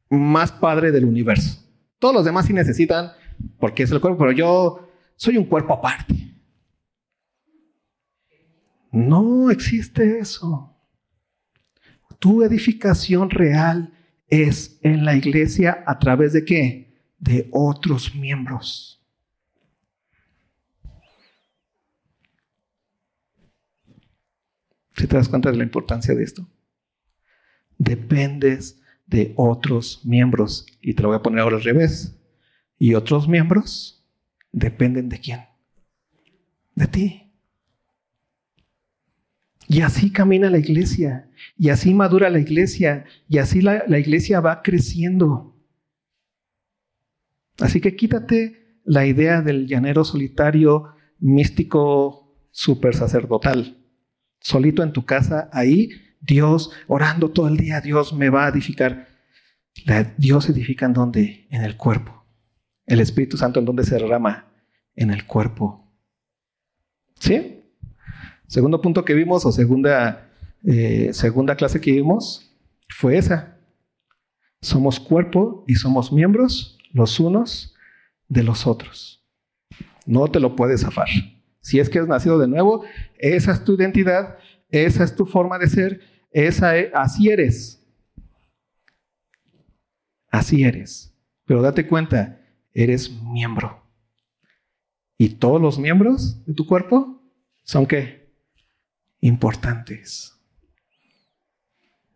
más 0.09 0.53
padre 0.53 0.93
del 0.93 1.05
universo. 1.05 1.59
Todos 1.99 2.15
los 2.15 2.25
demás 2.25 2.47
sí 2.47 2.53
necesitan, 2.53 3.13
porque 3.59 3.83
es 3.83 3.91
el 3.91 4.01
cuerpo, 4.01 4.19
pero 4.19 4.33
yo 4.33 4.89
soy 5.17 5.37
un 5.37 5.45
cuerpo 5.45 5.75
aparte. 5.75 6.15
No 8.91 9.51
existe 9.51 10.19
eso. 10.19 10.77
Tu 12.19 12.43
edificación 12.43 13.31
real 13.31 13.93
es 14.33 14.79
en 14.81 15.05
la 15.05 15.15
iglesia 15.15 15.85
a 15.87 15.99
través 15.99 16.33
de 16.33 16.43
qué? 16.43 16.97
De 17.19 17.51
otros 17.53 18.15
miembros. 18.15 18.99
Si 24.97 25.07
te 25.07 25.17
das 25.17 25.29
cuenta 25.29 25.51
de 25.51 25.59
la 25.59 25.65
importancia 25.65 26.15
de 26.15 26.25
esto? 26.25 26.49
Dependes 27.77 28.81
de 29.07 29.35
otros 29.37 30.01
miembros. 30.03 30.67
Y 30.81 30.95
te 30.95 31.03
lo 31.03 31.09
voy 31.09 31.19
a 31.19 31.23
poner 31.23 31.41
ahora 31.41 31.57
al 31.57 31.65
revés. 31.65 32.19
Y 32.79 32.95
otros 32.95 33.29
miembros 33.29 34.03
dependen 34.51 35.11
de 35.11 35.21
quién? 35.21 35.41
De 36.75 36.87
ti. 36.87 37.33
Y 39.69 39.83
así 39.83 40.11
camina 40.11 40.49
la 40.49 40.59
iglesia. 40.59 41.29
Y 41.57 41.71
así 41.71 41.95
madura 41.95 42.31
la 42.31 42.39
iglesia. 42.39 43.05
Y 43.29 43.39
así 43.39 43.61
la, 43.61 43.85
la 43.87 43.99
iglesia 43.99 44.41
va 44.41 44.63
creciendo. 44.63 45.57
Así 47.61 47.81
que 47.81 47.97
quítate 47.97 48.81
la 48.85 49.07
idea 49.07 49.43
del 49.43 49.67
llanero 49.67 50.05
solitario, 50.05 50.95
místico, 51.19 52.37
super 52.51 52.95
sacerdotal 52.95 53.83
solito 54.43 54.83
en 54.83 54.93
tu 54.93 55.05
casa, 55.05 55.49
ahí, 55.53 55.91
Dios, 56.21 56.73
orando 56.87 57.31
todo 57.31 57.49
el 57.49 57.57
día, 57.57 57.81
Dios 57.81 58.13
me 58.13 58.29
va 58.29 58.47
a 58.47 58.49
edificar. 58.49 59.09
Dios 60.19 60.49
edifica 60.49 60.87
en 60.87 60.93
donde? 60.93 61.47
En 61.51 61.63
el 61.63 61.77
cuerpo. 61.77 62.27
El 62.87 63.01
Espíritu 63.01 63.37
Santo 63.37 63.61
en 63.61 63.67
donde 63.67 63.85
se 63.85 63.95
derrama? 63.95 64.53
En 64.95 65.11
el 65.11 65.27
cuerpo. 65.27 65.91
¿Sí? 67.19 67.65
Segundo 68.47 68.81
punto 68.83 69.05
que 69.05 69.15
vimos, 69.15 69.47
o 69.47 69.53
segunda, 69.53 70.31
eh, 70.65 71.11
segunda 71.13 71.57
clase 71.57 71.81
que 71.81 71.93
vimos, 71.93 72.53
fue 72.89 73.17
esa. 73.17 73.59
Somos 74.61 75.01
cuerpo 75.01 75.65
y 75.67 75.75
somos 75.75 76.13
miembros 76.13 76.79
los 76.93 77.19
unos 77.19 77.75
de 78.29 78.43
los 78.43 78.67
otros. 78.67 79.25
No 80.07 80.29
te 80.29 80.41
lo 80.41 80.57
puedes 80.57 80.83
zafar. 80.83 81.09
Si 81.61 81.79
es 81.79 81.89
que 81.89 81.99
has 81.99 82.09
nacido 82.09 82.39
de 82.39 82.49
nuevo, 82.49 82.85
esa 83.19 83.53
es 83.53 83.65
tu 83.65 83.75
identidad, 83.75 84.37
esa 84.69 85.05
es 85.05 85.15
tu 85.15 85.27
forma 85.27 85.59
de 85.59 85.69
ser, 85.69 86.01
esa 86.31 86.77
e, 86.77 86.91
así 86.95 87.29
eres. 87.29 87.85
Así 90.29 90.65
eres. 90.65 91.15
Pero 91.45 91.63
date 91.63 91.87
cuenta, 91.87 92.41
eres 92.73 93.11
miembro. 93.23 93.83
Y 95.19 95.31
todos 95.31 95.61
los 95.61 95.79
miembros 95.79 96.45
de 96.47 96.55
tu 96.55 96.67
cuerpo 96.67 97.23
son 97.63 97.87
qué? 97.87 98.33
Importantes. 99.21 100.42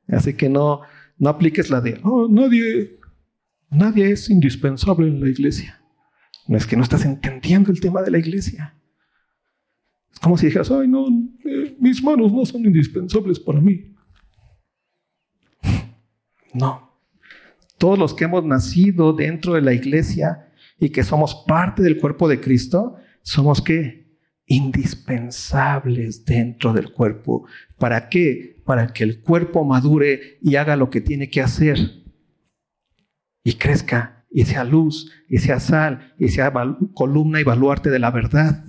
Así 0.09 0.35
que 0.35 0.49
no, 0.49 0.83
no 1.19 1.31
apliques 1.31 1.71
la 1.71 1.81
de, 1.81 2.01
oh, 2.05 2.29
nadie, 2.29 2.99
nadie 3.71 4.11
es 4.11 4.31
indispensable 4.31 5.09
en 5.09 5.21
la 5.21 5.29
iglesia. 5.29 5.81
No 6.47 6.57
es 6.57 6.67
que 6.67 6.77
no 6.77 6.83
estás 6.83 7.05
entendiendo 7.05 7.71
el 7.71 7.81
tema 7.81 8.03
de 8.03 8.11
la 8.11 8.19
iglesia. 8.19 8.75
Es 10.13 10.21
como 10.21 10.39
si 10.39 10.47
dijeras, 10.47 10.71
ay, 10.71 10.87
no, 10.87 11.07
eh, 11.45 11.77
mis 11.81 12.03
manos 12.03 12.33
no 12.33 12.47
son 12.47 12.65
indispensables 12.65 13.41
para 13.41 13.61
mí. 13.61 13.95
No. 16.55 16.87
Todos 17.77 17.99
los 17.99 18.15
que 18.15 18.25
hemos 18.25 18.43
nacido 18.43 19.13
dentro 19.13 19.53
de 19.53 19.61
la 19.61 19.75
iglesia 19.75 20.49
y 20.81 20.89
que 20.89 21.05
somos 21.05 21.45
parte 21.47 21.83
del 21.83 21.99
cuerpo 21.99 22.29
de 22.29 22.41
Cristo, 22.41 22.97
somos 23.21 23.61
que 23.61 24.06
indispensables 24.47 26.25
dentro 26.25 26.73
del 26.73 26.93
cuerpo. 26.93 27.47
¿Para 27.79 28.09
qué? 28.09 28.63
Para 28.65 28.89
que 28.89 29.05
el 29.05 29.21
cuerpo 29.21 29.65
madure 29.65 30.39
y 30.41 30.57
haga 30.57 30.77
lo 30.77 30.91
que 30.91 31.01
tiene 31.01 31.29
que 31.29 31.43
hacer 31.43 31.79
y 33.45 33.55
crezca 33.55 34.25
y 34.31 34.45
sea 34.45 34.65
luz 34.65 35.13
y 35.29 35.39
sea 35.39 35.61
sal 35.61 36.15
y 36.19 36.29
sea 36.29 36.53
columna 36.95 37.41
y 37.41 37.45
baluarte 37.45 37.91
de 37.91 37.99
la 37.99 38.11
verdad. 38.11 38.65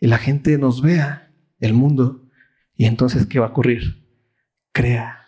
Y 0.00 0.06
la 0.06 0.18
gente 0.18 0.56
nos 0.58 0.82
vea, 0.82 1.32
el 1.60 1.74
mundo, 1.74 2.28
y 2.76 2.84
entonces 2.84 3.26
¿qué 3.26 3.40
va 3.40 3.46
a 3.46 3.50
ocurrir? 3.50 4.06
Crea. 4.72 5.26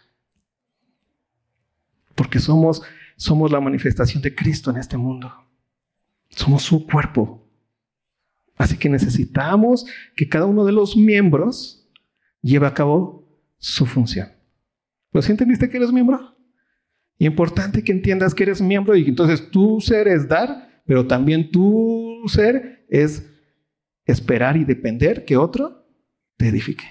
Porque 2.14 2.38
somos 2.38 2.82
somos 3.20 3.50
la 3.52 3.60
manifestación 3.60 4.22
de 4.22 4.34
Cristo 4.34 4.70
en 4.70 4.78
este 4.78 4.96
mundo. 4.96 5.30
Somos 6.30 6.62
su 6.62 6.86
cuerpo. 6.86 7.39
Así 8.60 8.76
que 8.76 8.90
necesitamos 8.90 9.86
que 10.14 10.28
cada 10.28 10.44
uno 10.44 10.66
de 10.66 10.72
los 10.72 10.94
miembros 10.94 11.88
lleve 12.42 12.66
a 12.66 12.74
cabo 12.74 13.26
su 13.56 13.86
función. 13.86 14.28
¿Pues 15.08 15.30
entendiste 15.30 15.70
que 15.70 15.78
eres 15.78 15.90
miembro? 15.90 16.36
Importante 17.16 17.82
que 17.82 17.90
entiendas 17.90 18.34
que 18.34 18.42
eres 18.42 18.60
miembro 18.60 18.94
y 18.96 19.08
entonces 19.08 19.50
tu 19.50 19.80
ser 19.80 20.08
es 20.08 20.28
dar, 20.28 20.82
pero 20.84 21.06
también 21.06 21.50
tu 21.50 22.20
ser 22.26 22.84
es 22.90 23.32
esperar 24.04 24.58
y 24.58 24.66
depender 24.66 25.24
que 25.24 25.38
otro 25.38 25.88
te 26.36 26.48
edifique. 26.48 26.84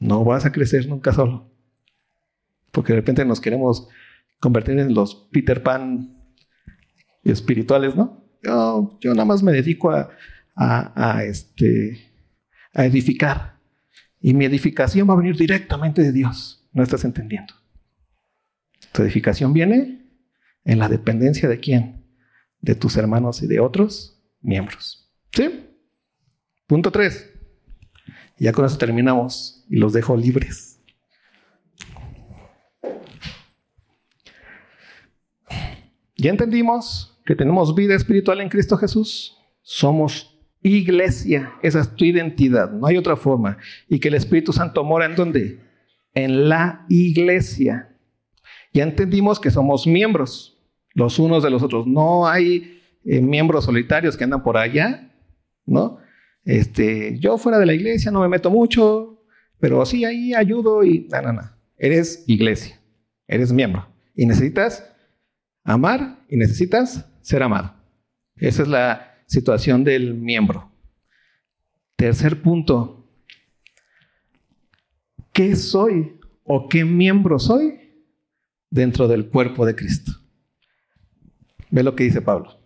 No 0.00 0.24
vas 0.24 0.46
a 0.46 0.50
crecer 0.50 0.88
nunca 0.88 1.12
solo. 1.12 1.48
Porque 2.72 2.92
de 2.92 2.98
repente 2.98 3.24
nos 3.24 3.40
queremos 3.40 3.86
convertir 4.40 4.80
en 4.80 4.94
los 4.94 5.28
Peter 5.30 5.62
Pan 5.62 6.10
espirituales, 7.22 7.94
¿no? 7.94 8.23
Yo, 8.44 8.98
nada 9.04 9.24
más 9.24 9.42
me 9.42 9.52
dedico 9.52 9.90
a, 9.90 11.24
este, 11.24 12.12
a 12.72 12.84
edificar. 12.84 13.58
Y 14.20 14.34
mi 14.34 14.44
edificación 14.44 15.08
va 15.08 15.14
a 15.14 15.18
venir 15.18 15.36
directamente 15.36 16.02
de 16.02 16.12
Dios. 16.12 16.66
No 16.72 16.82
estás 16.82 17.04
entendiendo. 17.04 17.54
Tu 18.92 19.02
edificación 19.02 19.52
viene 19.52 20.06
en 20.64 20.78
la 20.78 20.88
dependencia 20.88 21.48
de 21.48 21.60
quién? 21.60 22.04
De 22.60 22.74
tus 22.74 22.96
hermanos 22.96 23.42
y 23.42 23.46
de 23.46 23.60
otros 23.60 24.22
miembros. 24.40 25.12
¿Sí? 25.32 25.66
Punto 26.66 26.90
tres. 26.90 27.30
Ya 28.38 28.52
con 28.52 28.64
eso 28.64 28.78
terminamos 28.78 29.64
y 29.68 29.76
los 29.76 29.92
dejo 29.92 30.16
libres. 30.16 30.80
Ya 36.16 36.30
entendimos 36.30 37.13
que 37.24 37.34
tenemos 37.34 37.74
vida 37.74 37.94
espiritual 37.94 38.40
en 38.40 38.48
Cristo 38.48 38.76
Jesús. 38.76 39.36
Somos 39.62 40.38
iglesia. 40.62 41.54
Esa 41.62 41.80
es 41.80 41.94
tu 41.94 42.04
identidad. 42.04 42.70
No 42.70 42.86
hay 42.86 42.96
otra 42.96 43.16
forma. 43.16 43.58
Y 43.88 43.98
que 43.98 44.08
el 44.08 44.14
Espíritu 44.14 44.52
Santo 44.52 44.84
mora 44.84 45.06
en 45.06 45.14
dónde? 45.14 45.60
En 46.14 46.48
la 46.48 46.84
iglesia. 46.88 47.96
Ya 48.72 48.82
entendimos 48.82 49.38
que 49.38 49.50
somos 49.50 49.86
miembros 49.86 50.58
los 50.94 51.18
unos 51.18 51.42
de 51.42 51.50
los 51.50 51.62
otros. 51.62 51.86
No 51.86 52.26
hay 52.26 52.80
eh, 53.04 53.20
miembros 53.20 53.64
solitarios 53.64 54.16
que 54.16 54.24
andan 54.24 54.42
por 54.42 54.56
allá, 54.56 55.12
¿no? 55.66 55.98
Este, 56.44 57.18
yo 57.18 57.38
fuera 57.38 57.58
de 57.58 57.66
la 57.66 57.74
iglesia 57.74 58.10
no 58.10 58.20
me 58.20 58.28
meto 58.28 58.50
mucho, 58.50 59.22
pero 59.58 59.84
sí 59.86 60.04
ahí 60.04 60.34
ayudo 60.34 60.84
y 60.84 61.08
no, 61.10 61.22
no, 61.22 61.32
no. 61.32 61.50
Eres 61.78 62.24
iglesia, 62.26 62.80
eres 63.26 63.52
miembro 63.52 63.86
y 64.14 64.26
necesitas 64.26 64.88
amar 65.64 66.18
y 66.28 66.36
necesitas 66.36 67.06
ser 67.24 67.42
amado. 67.42 67.74
Esa 68.36 68.62
es 68.62 68.68
la 68.68 69.24
situación 69.26 69.82
del 69.82 70.14
miembro. 70.14 70.70
Tercer 71.96 72.42
punto. 72.42 73.08
¿Qué 75.32 75.56
soy 75.56 76.20
o 76.44 76.68
qué 76.68 76.84
miembro 76.84 77.38
soy 77.38 77.80
dentro 78.70 79.08
del 79.08 79.28
cuerpo 79.30 79.64
de 79.64 79.74
Cristo? 79.74 80.12
Ve 81.70 81.82
lo 81.82 81.96
que 81.96 82.04
dice 82.04 82.20
Pablo. 82.20 82.60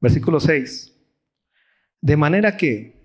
Versículo 0.00 0.40
6. 0.40 0.92
De 2.00 2.16
manera 2.16 2.56
que, 2.56 3.00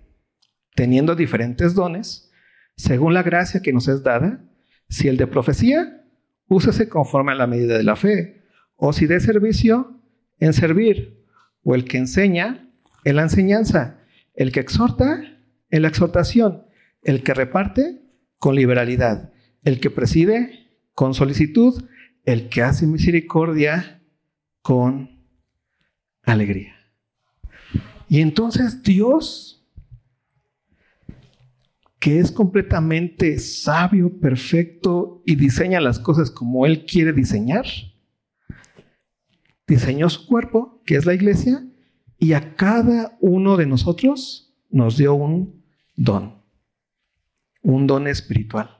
teniendo 0.74 1.14
diferentes 1.14 1.74
dones, 1.74 2.32
según 2.76 3.14
la 3.14 3.22
gracia 3.22 3.62
que 3.62 3.72
nos 3.72 3.86
es 3.86 4.02
dada, 4.02 4.44
si 4.88 5.06
el 5.06 5.16
de 5.16 5.28
profecía, 5.28 6.04
úsese 6.48 6.88
conforme 6.88 7.32
a 7.32 7.36
la 7.36 7.46
medida 7.46 7.78
de 7.78 7.84
la 7.84 7.94
fe. 7.94 8.39
O 8.82 8.94
si 8.94 9.06
de 9.06 9.20
servicio, 9.20 10.00
en 10.38 10.54
servir. 10.54 11.22
O 11.62 11.74
el 11.74 11.84
que 11.84 11.98
enseña, 11.98 12.66
en 13.04 13.16
la 13.16 13.22
enseñanza. 13.22 14.00
El 14.34 14.52
que 14.52 14.60
exhorta, 14.60 15.22
en 15.68 15.82
la 15.82 15.88
exhortación. 15.88 16.64
El 17.02 17.22
que 17.22 17.34
reparte, 17.34 18.00
con 18.38 18.56
liberalidad. 18.56 19.34
El 19.64 19.80
que 19.80 19.90
preside, 19.90 20.70
con 20.94 21.12
solicitud. 21.12 21.84
El 22.24 22.48
que 22.48 22.62
hace 22.62 22.86
misericordia, 22.86 24.02
con 24.62 25.26
alegría. 26.22 26.74
Y 28.08 28.22
entonces 28.22 28.82
Dios 28.82 29.60
que 31.98 32.18
es 32.18 32.32
completamente 32.32 33.38
sabio, 33.38 34.18
perfecto 34.18 35.22
y 35.26 35.36
diseña 35.36 35.82
las 35.82 35.98
cosas 35.98 36.30
como 36.30 36.64
Él 36.64 36.86
quiere 36.86 37.12
diseñar. 37.12 37.66
Diseñó 39.70 40.10
su 40.10 40.26
cuerpo, 40.26 40.82
que 40.84 40.96
es 40.96 41.06
la 41.06 41.14
iglesia, 41.14 41.64
y 42.18 42.32
a 42.32 42.56
cada 42.56 43.16
uno 43.20 43.56
de 43.56 43.66
nosotros 43.66 44.52
nos 44.68 44.96
dio 44.96 45.14
un 45.14 45.62
don, 45.94 46.42
un 47.62 47.86
don 47.86 48.08
espiritual. 48.08 48.78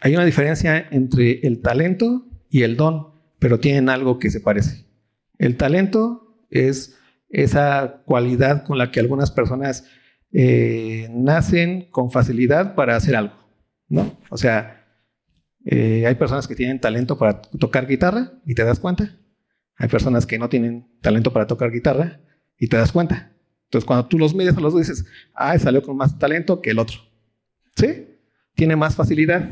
Hay 0.00 0.14
una 0.14 0.24
diferencia 0.24 0.86
entre 0.92 1.40
el 1.44 1.60
talento 1.60 2.28
y 2.48 2.62
el 2.62 2.76
don, 2.76 3.08
pero 3.40 3.58
tienen 3.58 3.88
algo 3.88 4.20
que 4.20 4.30
se 4.30 4.40
parece. 4.40 4.86
El 5.38 5.56
talento 5.56 6.38
es 6.48 6.96
esa 7.28 8.04
cualidad 8.04 8.62
con 8.62 8.78
la 8.78 8.92
que 8.92 9.00
algunas 9.00 9.32
personas 9.32 9.88
eh, 10.30 11.08
nacen 11.10 11.90
con 11.90 12.12
facilidad 12.12 12.76
para 12.76 12.94
hacer 12.94 13.16
algo, 13.16 13.34
¿no? 13.88 14.16
O 14.30 14.36
sea, 14.36 14.85
eh, 15.66 16.06
hay 16.06 16.14
personas 16.14 16.48
que 16.48 16.54
tienen 16.54 16.80
talento 16.80 17.18
para 17.18 17.42
tocar 17.42 17.86
guitarra 17.86 18.32
y 18.46 18.54
te 18.54 18.64
das 18.64 18.80
cuenta. 18.80 19.16
Hay 19.76 19.88
personas 19.88 20.24
que 20.24 20.38
no 20.38 20.48
tienen 20.48 20.86
talento 21.02 21.32
para 21.32 21.46
tocar 21.46 21.70
guitarra 21.70 22.20
y 22.58 22.68
te 22.68 22.76
das 22.78 22.92
cuenta. 22.92 23.32
Entonces, 23.64 23.84
cuando 23.84 24.06
tú 24.06 24.18
los 24.18 24.34
mides 24.34 24.56
a 24.56 24.60
los 24.60 24.72
dos, 24.72 24.86
dices, 24.86 25.04
ah, 25.34 25.58
salió 25.58 25.82
con 25.82 25.96
más 25.96 26.18
talento 26.18 26.62
que 26.62 26.70
el 26.70 26.78
otro. 26.78 26.98
¿Sí? 27.76 28.06
Tiene 28.54 28.76
más 28.76 28.94
facilidad. 28.94 29.50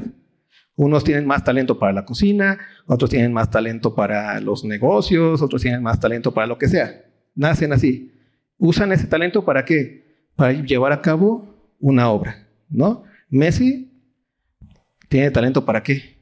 Unos 0.76 1.04
tienen 1.04 1.26
más 1.26 1.44
talento 1.44 1.78
para 1.78 1.92
la 1.92 2.04
cocina, 2.04 2.58
otros 2.86 3.10
tienen 3.10 3.32
más 3.32 3.50
talento 3.50 3.94
para 3.94 4.40
los 4.40 4.64
negocios, 4.64 5.42
otros 5.42 5.60
tienen 5.62 5.82
más 5.82 6.00
talento 6.00 6.32
para 6.32 6.46
lo 6.46 6.56
que 6.56 6.68
sea. 6.68 7.04
Nacen 7.34 7.72
así. 7.72 8.12
¿Usan 8.56 8.92
ese 8.92 9.06
talento 9.06 9.44
para 9.44 9.64
qué? 9.64 10.04
para 10.36 10.52
llevar 10.52 10.92
a 10.92 11.00
cabo 11.00 11.74
una 11.80 12.10
obra, 12.10 12.46
¿no? 12.68 13.04
Messi 13.28 13.93
tiene 15.08 15.30
talento 15.30 15.64
para 15.64 15.82
qué? 15.82 16.14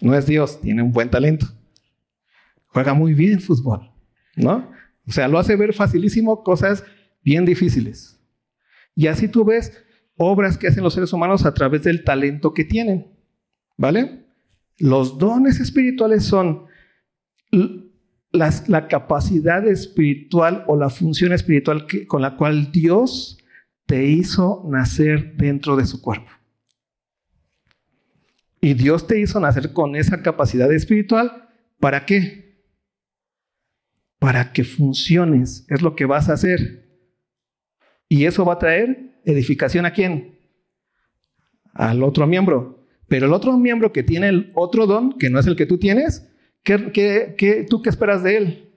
No 0.00 0.14
es 0.14 0.26
Dios, 0.26 0.60
tiene 0.60 0.82
un 0.82 0.92
buen 0.92 1.10
talento. 1.10 1.46
Juega 2.66 2.94
muy 2.94 3.14
bien 3.14 3.40
fútbol, 3.40 3.90
¿no? 4.36 4.70
O 5.06 5.12
sea, 5.12 5.26
lo 5.26 5.38
hace 5.38 5.56
ver 5.56 5.72
facilísimo 5.72 6.42
cosas 6.44 6.84
bien 7.22 7.44
difíciles. 7.44 8.20
Y 8.94 9.06
así 9.06 9.28
tú 9.28 9.44
ves 9.44 9.84
obras 10.16 10.58
que 10.58 10.68
hacen 10.68 10.84
los 10.84 10.94
seres 10.94 11.12
humanos 11.12 11.46
a 11.46 11.54
través 11.54 11.84
del 11.84 12.04
talento 12.04 12.52
que 12.52 12.64
tienen, 12.64 13.06
¿vale? 13.76 14.26
Los 14.76 15.18
dones 15.18 15.60
espirituales 15.60 16.24
son 16.24 16.66
la 18.30 18.88
capacidad 18.88 19.66
espiritual 19.66 20.64
o 20.66 20.76
la 20.76 20.90
función 20.90 21.32
espiritual 21.32 21.86
con 22.06 22.22
la 22.22 22.36
cual 22.36 22.70
Dios 22.70 23.38
te 23.86 24.04
hizo 24.04 24.64
nacer 24.68 25.34
dentro 25.36 25.76
de 25.76 25.86
su 25.86 26.02
cuerpo. 26.02 26.30
Y 28.60 28.74
Dios 28.74 29.06
te 29.06 29.20
hizo 29.20 29.38
nacer 29.40 29.72
con 29.72 29.96
esa 29.96 30.22
capacidad 30.22 30.72
espiritual. 30.72 31.48
¿Para 31.78 32.06
qué? 32.06 32.64
Para 34.18 34.52
que 34.52 34.64
funciones. 34.64 35.64
Es 35.68 35.82
lo 35.82 35.94
que 35.94 36.06
vas 36.06 36.28
a 36.28 36.34
hacer. 36.34 36.88
Y 38.08 38.24
eso 38.24 38.44
va 38.44 38.54
a 38.54 38.58
traer 38.58 39.20
edificación 39.24 39.86
a 39.86 39.92
quién? 39.92 40.38
Al 41.72 42.02
otro 42.02 42.26
miembro. 42.26 42.86
Pero 43.06 43.26
el 43.26 43.32
otro 43.32 43.56
miembro 43.56 43.92
que 43.92 44.02
tiene 44.02 44.28
el 44.28 44.52
otro 44.54 44.86
don, 44.86 45.18
que 45.18 45.30
no 45.30 45.38
es 45.38 45.46
el 45.46 45.56
que 45.56 45.66
tú 45.66 45.78
tienes, 45.78 46.28
¿qué, 46.62 47.66
tú 47.68 47.82
qué 47.82 47.88
esperas 47.88 48.22
de 48.22 48.36
él? 48.36 48.72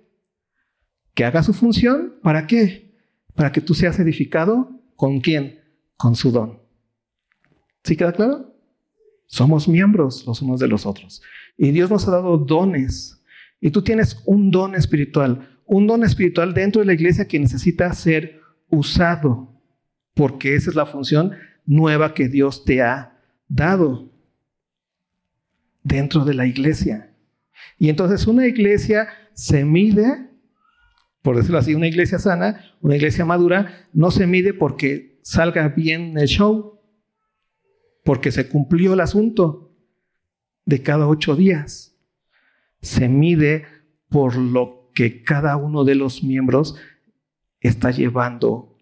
Que 1.16 1.26
haga 1.26 1.44
su 1.44 1.54
función. 1.54 2.20
¿Para 2.22 2.46
qué? 2.46 2.96
Para 3.34 3.52
que 3.52 3.62
tú 3.62 3.74
seas 3.74 4.00
edificado. 4.00 4.80
¿Con 4.96 5.22
quién? 5.22 5.60
Con 5.98 6.16
su 6.16 6.32
don. 6.32 6.62
¿Sí 7.84 7.96
queda 7.96 8.14
claro? 8.14 8.51
Somos 9.32 9.70
miembros 9.70 10.26
los 10.28 10.42
unos 10.42 10.60
de 10.60 10.68
los 10.68 10.86
otros. 10.86 11.22
Y 11.58 11.72
Dios 11.72 11.90
nos 11.90 12.06
ha 12.06 12.12
dado 12.12 12.38
dones. 12.38 13.24
Y 13.62 13.72
tú 13.72 13.82
tienes 13.82 14.22
un 14.26 14.52
don 14.52 14.76
espiritual, 14.76 15.58
un 15.66 15.88
don 15.88 16.04
espiritual 16.04 16.54
dentro 16.54 16.82
de 16.82 16.88
la 16.88 16.94
iglesia 16.94 17.30
que 17.30 17.40
necesita 17.40 17.94
ser 17.94 18.42
usado, 18.70 19.58
porque 20.14 20.56
esa 20.56 20.70
es 20.70 20.76
la 20.76 20.86
función 20.86 21.32
nueva 21.66 22.14
que 22.14 22.28
Dios 22.28 22.66
te 22.66 22.82
ha 22.82 23.18
dado 23.48 24.12
dentro 25.82 26.26
de 26.26 26.34
la 26.34 26.46
iglesia. 26.46 27.16
Y 27.78 27.88
entonces 27.88 28.28
una 28.28 28.48
iglesia 28.48 29.08
se 29.34 29.64
mide, 29.64 30.30
por 31.22 31.38
decirlo 31.38 31.58
así, 31.58 31.74
una 31.74 31.88
iglesia 31.88 32.20
sana, 32.20 32.76
una 32.82 32.98
iglesia 32.98 33.24
madura, 33.24 33.88
no 33.94 34.12
se 34.12 34.28
mide 34.28 34.54
porque 34.54 35.20
salga 35.22 35.70
bien 35.70 36.18
el 36.18 36.28
show, 36.28 36.81
porque 38.04 38.32
se 38.32 38.50
cumplió 38.50 38.94
el 38.94 39.00
asunto 39.00 39.76
de 40.66 40.82
cada 40.82 41.08
ocho 41.08 41.36
días. 41.36 41.96
Se 42.82 43.08
mide 43.08 43.66
por 44.10 44.36
lo 44.36 44.92
que 44.94 45.24
cada 45.24 45.56
uno 45.56 45.84
de 45.84 45.96
los 45.96 46.24
miembros 46.24 46.76
está 47.60 47.92
llevando 47.92 48.78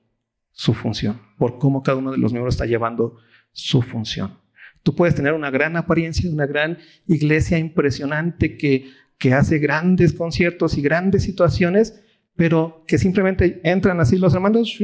su 0.51 0.73
función, 0.73 1.21
por 1.37 1.57
cómo 1.57 1.83
cada 1.83 1.97
uno 1.97 2.11
de 2.11 2.17
los 2.17 2.31
miembros 2.31 2.55
está 2.55 2.65
llevando 2.65 3.17
su 3.51 3.81
función. 3.81 4.37
Tú 4.83 4.95
puedes 4.95 5.15
tener 5.15 5.33
una 5.33 5.51
gran 5.51 5.75
apariencia, 5.75 6.29
una 6.31 6.45
gran 6.45 6.77
iglesia 7.05 7.57
impresionante 7.57 8.57
que, 8.57 8.89
que 9.17 9.33
hace 9.33 9.59
grandes 9.59 10.13
conciertos 10.13 10.77
y 10.77 10.81
grandes 10.81 11.23
situaciones, 11.23 12.01
pero 12.35 12.83
que 12.87 12.97
simplemente 12.97 13.59
entran 13.63 13.99
así 13.99 14.17
los 14.17 14.33
hermanos, 14.33 14.79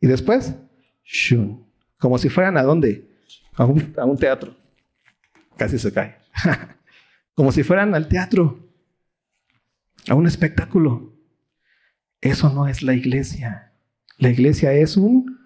y 0.00 0.06
después, 0.06 0.56
shun. 1.04 1.69
Como 2.00 2.18
si 2.18 2.30
fueran 2.30 2.56
a 2.56 2.62
dónde? 2.62 3.08
A 3.54 3.66
un, 3.66 4.16
teatro. 4.18 4.56
Casi 5.56 5.78
se 5.78 5.92
cae. 5.92 6.16
Como 7.34 7.52
si 7.52 7.62
fueran 7.62 7.94
al 7.94 8.08
teatro. 8.08 8.58
A 10.08 10.14
un 10.14 10.26
espectáculo. 10.26 11.14
Eso 12.22 12.50
no 12.50 12.66
es 12.66 12.82
la 12.82 12.94
iglesia. 12.94 13.74
La 14.16 14.30
iglesia 14.30 14.72
es 14.72 14.96
un 14.96 15.38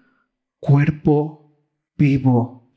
cuerpo 0.59 1.53
vivo, 1.97 2.71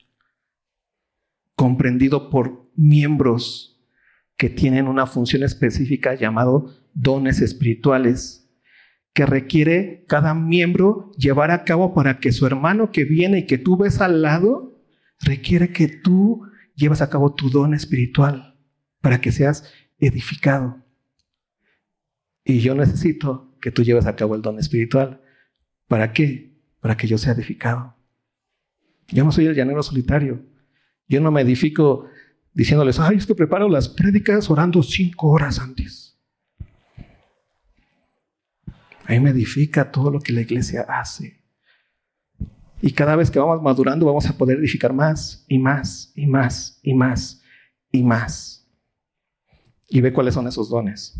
comprendido 1.54 2.30
por 2.30 2.68
miembros 2.74 3.80
que 4.36 4.50
tienen 4.50 4.88
una 4.88 5.06
función 5.06 5.44
específica 5.44 6.14
llamado 6.14 6.74
dones 6.94 7.40
espirituales 7.40 8.47
que 9.12 9.26
requiere 9.26 10.04
cada 10.06 10.34
miembro 10.34 11.10
llevar 11.16 11.50
a 11.50 11.64
cabo 11.64 11.94
para 11.94 12.20
que 12.20 12.32
su 12.32 12.46
hermano 12.46 12.92
que 12.92 13.04
viene 13.04 13.40
y 13.40 13.46
que 13.46 13.58
tú 13.58 13.76
ves 13.76 14.00
al 14.00 14.22
lado, 14.22 14.80
requiere 15.20 15.72
que 15.72 15.88
tú 15.88 16.42
lleves 16.74 17.02
a 17.02 17.10
cabo 17.10 17.34
tu 17.34 17.50
don 17.50 17.74
espiritual 17.74 18.56
para 19.00 19.20
que 19.20 19.32
seas 19.32 19.72
edificado. 19.98 20.84
Y 22.44 22.60
yo 22.60 22.74
necesito 22.74 23.56
que 23.60 23.70
tú 23.70 23.82
lleves 23.82 24.06
a 24.06 24.16
cabo 24.16 24.34
el 24.34 24.42
don 24.42 24.58
espiritual. 24.58 25.20
¿Para 25.86 26.12
qué? 26.12 26.56
Para 26.80 26.96
que 26.96 27.06
yo 27.06 27.18
sea 27.18 27.32
edificado. 27.32 27.96
Yo 29.08 29.24
no 29.24 29.32
soy 29.32 29.46
el 29.46 29.54
llanero 29.54 29.82
solitario. 29.82 30.44
Yo 31.08 31.20
no 31.20 31.30
me 31.30 31.40
edifico 31.40 32.06
diciéndoles, 32.52 33.00
ay, 33.00 33.16
es 33.16 33.26
que 33.26 33.34
preparo 33.34 33.68
las 33.68 33.88
prédicas 33.88 34.50
orando 34.50 34.82
cinco 34.82 35.28
horas 35.28 35.58
antes. 35.58 36.07
Ahí 39.08 39.20
me 39.20 39.30
edifica 39.30 39.90
todo 39.90 40.10
lo 40.10 40.20
que 40.20 40.34
la 40.34 40.42
iglesia 40.42 40.82
hace. 40.86 41.42
Y 42.82 42.92
cada 42.92 43.16
vez 43.16 43.30
que 43.30 43.38
vamos 43.38 43.62
madurando 43.62 44.04
vamos 44.04 44.28
a 44.28 44.36
poder 44.36 44.58
edificar 44.58 44.92
más 44.92 45.46
y 45.48 45.58
más 45.58 46.12
y 46.14 46.26
más 46.26 46.78
y 46.82 46.92
más 46.92 47.42
y 47.90 48.02
más. 48.02 48.70
Y 49.88 50.02
ve 50.02 50.12
cuáles 50.12 50.34
son 50.34 50.46
esos 50.46 50.68
dones. 50.68 51.18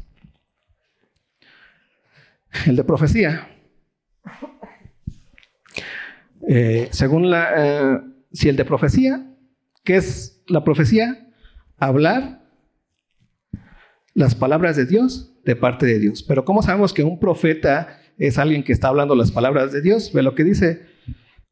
El 2.66 2.77
de 2.77 2.85
profecía. 2.85 3.48
Eh, 6.46 6.88
según 6.92 7.31
la, 7.31 7.53
eh, 7.57 8.01
si 8.33 8.51
el 8.51 8.57
de 8.57 8.66
profecía, 8.66 9.35
¿qué 9.83 9.96
es 9.96 10.42
la 10.46 10.62
profecía? 10.62 11.31
Hablar 11.79 12.47
las 14.18 14.35
palabras 14.35 14.74
de 14.74 14.85
Dios 14.85 15.33
de 15.44 15.54
parte 15.54 15.87
de 15.87 16.00
Dios. 16.00 16.24
Pero 16.24 16.44
¿cómo 16.44 16.61
sabemos 16.61 16.92
que 16.92 17.04
un 17.04 17.20
profeta 17.20 18.00
es 18.18 18.37
alguien 18.37 18.64
que 18.64 18.72
está 18.72 18.88
hablando 18.88 19.14
las 19.14 19.31
palabras 19.31 19.72
de 19.72 19.81
Dios? 19.81 20.12
Ve 20.12 20.24
lo 20.24 20.35
que 20.35 20.42
dice, 20.42 20.87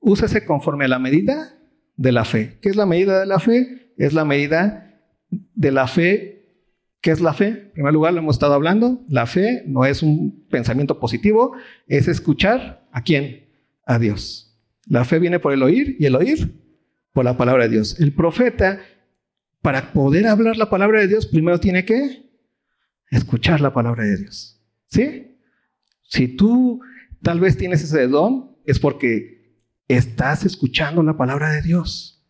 úsese 0.00 0.44
conforme 0.44 0.86
a 0.86 0.88
la 0.88 0.98
medida 0.98 1.56
de 1.96 2.10
la 2.10 2.24
fe. 2.24 2.58
¿Qué 2.60 2.68
es 2.68 2.74
la 2.74 2.84
medida 2.84 3.20
de 3.20 3.26
la 3.26 3.38
fe? 3.38 3.92
Es 3.96 4.14
la 4.14 4.24
medida 4.24 5.00
de 5.30 5.70
la 5.70 5.86
fe. 5.86 6.44
¿Qué 7.00 7.12
es 7.12 7.20
la 7.20 7.34
fe? 7.34 7.46
En 7.46 7.72
primer 7.72 7.92
lugar, 7.92 8.12
lo 8.14 8.18
hemos 8.18 8.34
estado 8.34 8.54
hablando. 8.54 9.00
La 9.08 9.26
fe 9.26 9.62
no 9.68 9.84
es 9.84 10.02
un 10.02 10.44
pensamiento 10.50 10.98
positivo, 10.98 11.52
es 11.86 12.08
escuchar 12.08 12.84
a 12.90 13.04
quién? 13.04 13.46
A 13.84 14.00
Dios. 14.00 14.58
La 14.88 15.04
fe 15.04 15.20
viene 15.20 15.38
por 15.38 15.52
el 15.52 15.62
oír 15.62 15.94
y 16.00 16.06
el 16.06 16.16
oír 16.16 16.64
por 17.12 17.24
la 17.24 17.36
palabra 17.36 17.62
de 17.62 17.70
Dios. 17.70 18.00
El 18.00 18.12
profeta, 18.12 18.80
para 19.62 19.92
poder 19.92 20.26
hablar 20.26 20.56
la 20.56 20.68
palabra 20.68 20.98
de 20.98 21.06
Dios, 21.06 21.26
primero 21.26 21.60
tiene 21.60 21.84
que 21.84 22.25
escuchar 23.10 23.60
la 23.60 23.72
palabra 23.72 24.04
de 24.04 24.16
Dios. 24.16 24.62
¿Sí? 24.86 25.38
Si 26.02 26.28
tú 26.28 26.80
tal 27.22 27.40
vez 27.40 27.56
tienes 27.56 27.82
ese 27.82 28.06
don, 28.06 28.56
es 28.64 28.78
porque 28.78 29.60
estás 29.88 30.44
escuchando 30.44 31.02
la 31.02 31.16
palabra 31.16 31.50
de 31.50 31.62
Dios. 31.62 32.24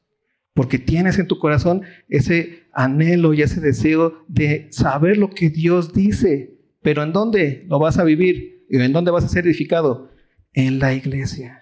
Porque 0.54 0.78
tienes 0.78 1.18
en 1.18 1.26
tu 1.26 1.38
corazón 1.38 1.82
ese 2.08 2.66
anhelo 2.72 3.34
y 3.34 3.42
ese 3.42 3.60
deseo 3.60 4.24
de 4.26 4.68
saber 4.70 5.18
lo 5.18 5.30
que 5.30 5.50
Dios 5.50 5.92
dice. 5.92 6.58
Pero 6.82 7.02
¿en 7.02 7.12
dónde 7.12 7.66
lo 7.68 7.78
vas 7.78 7.98
a 7.98 8.04
vivir? 8.04 8.64
¿Y 8.70 8.80
en 8.80 8.92
dónde 8.92 9.10
vas 9.10 9.24
a 9.24 9.28
ser 9.28 9.46
edificado? 9.46 10.10
En 10.52 10.78
la 10.78 10.94
iglesia. 10.94 11.60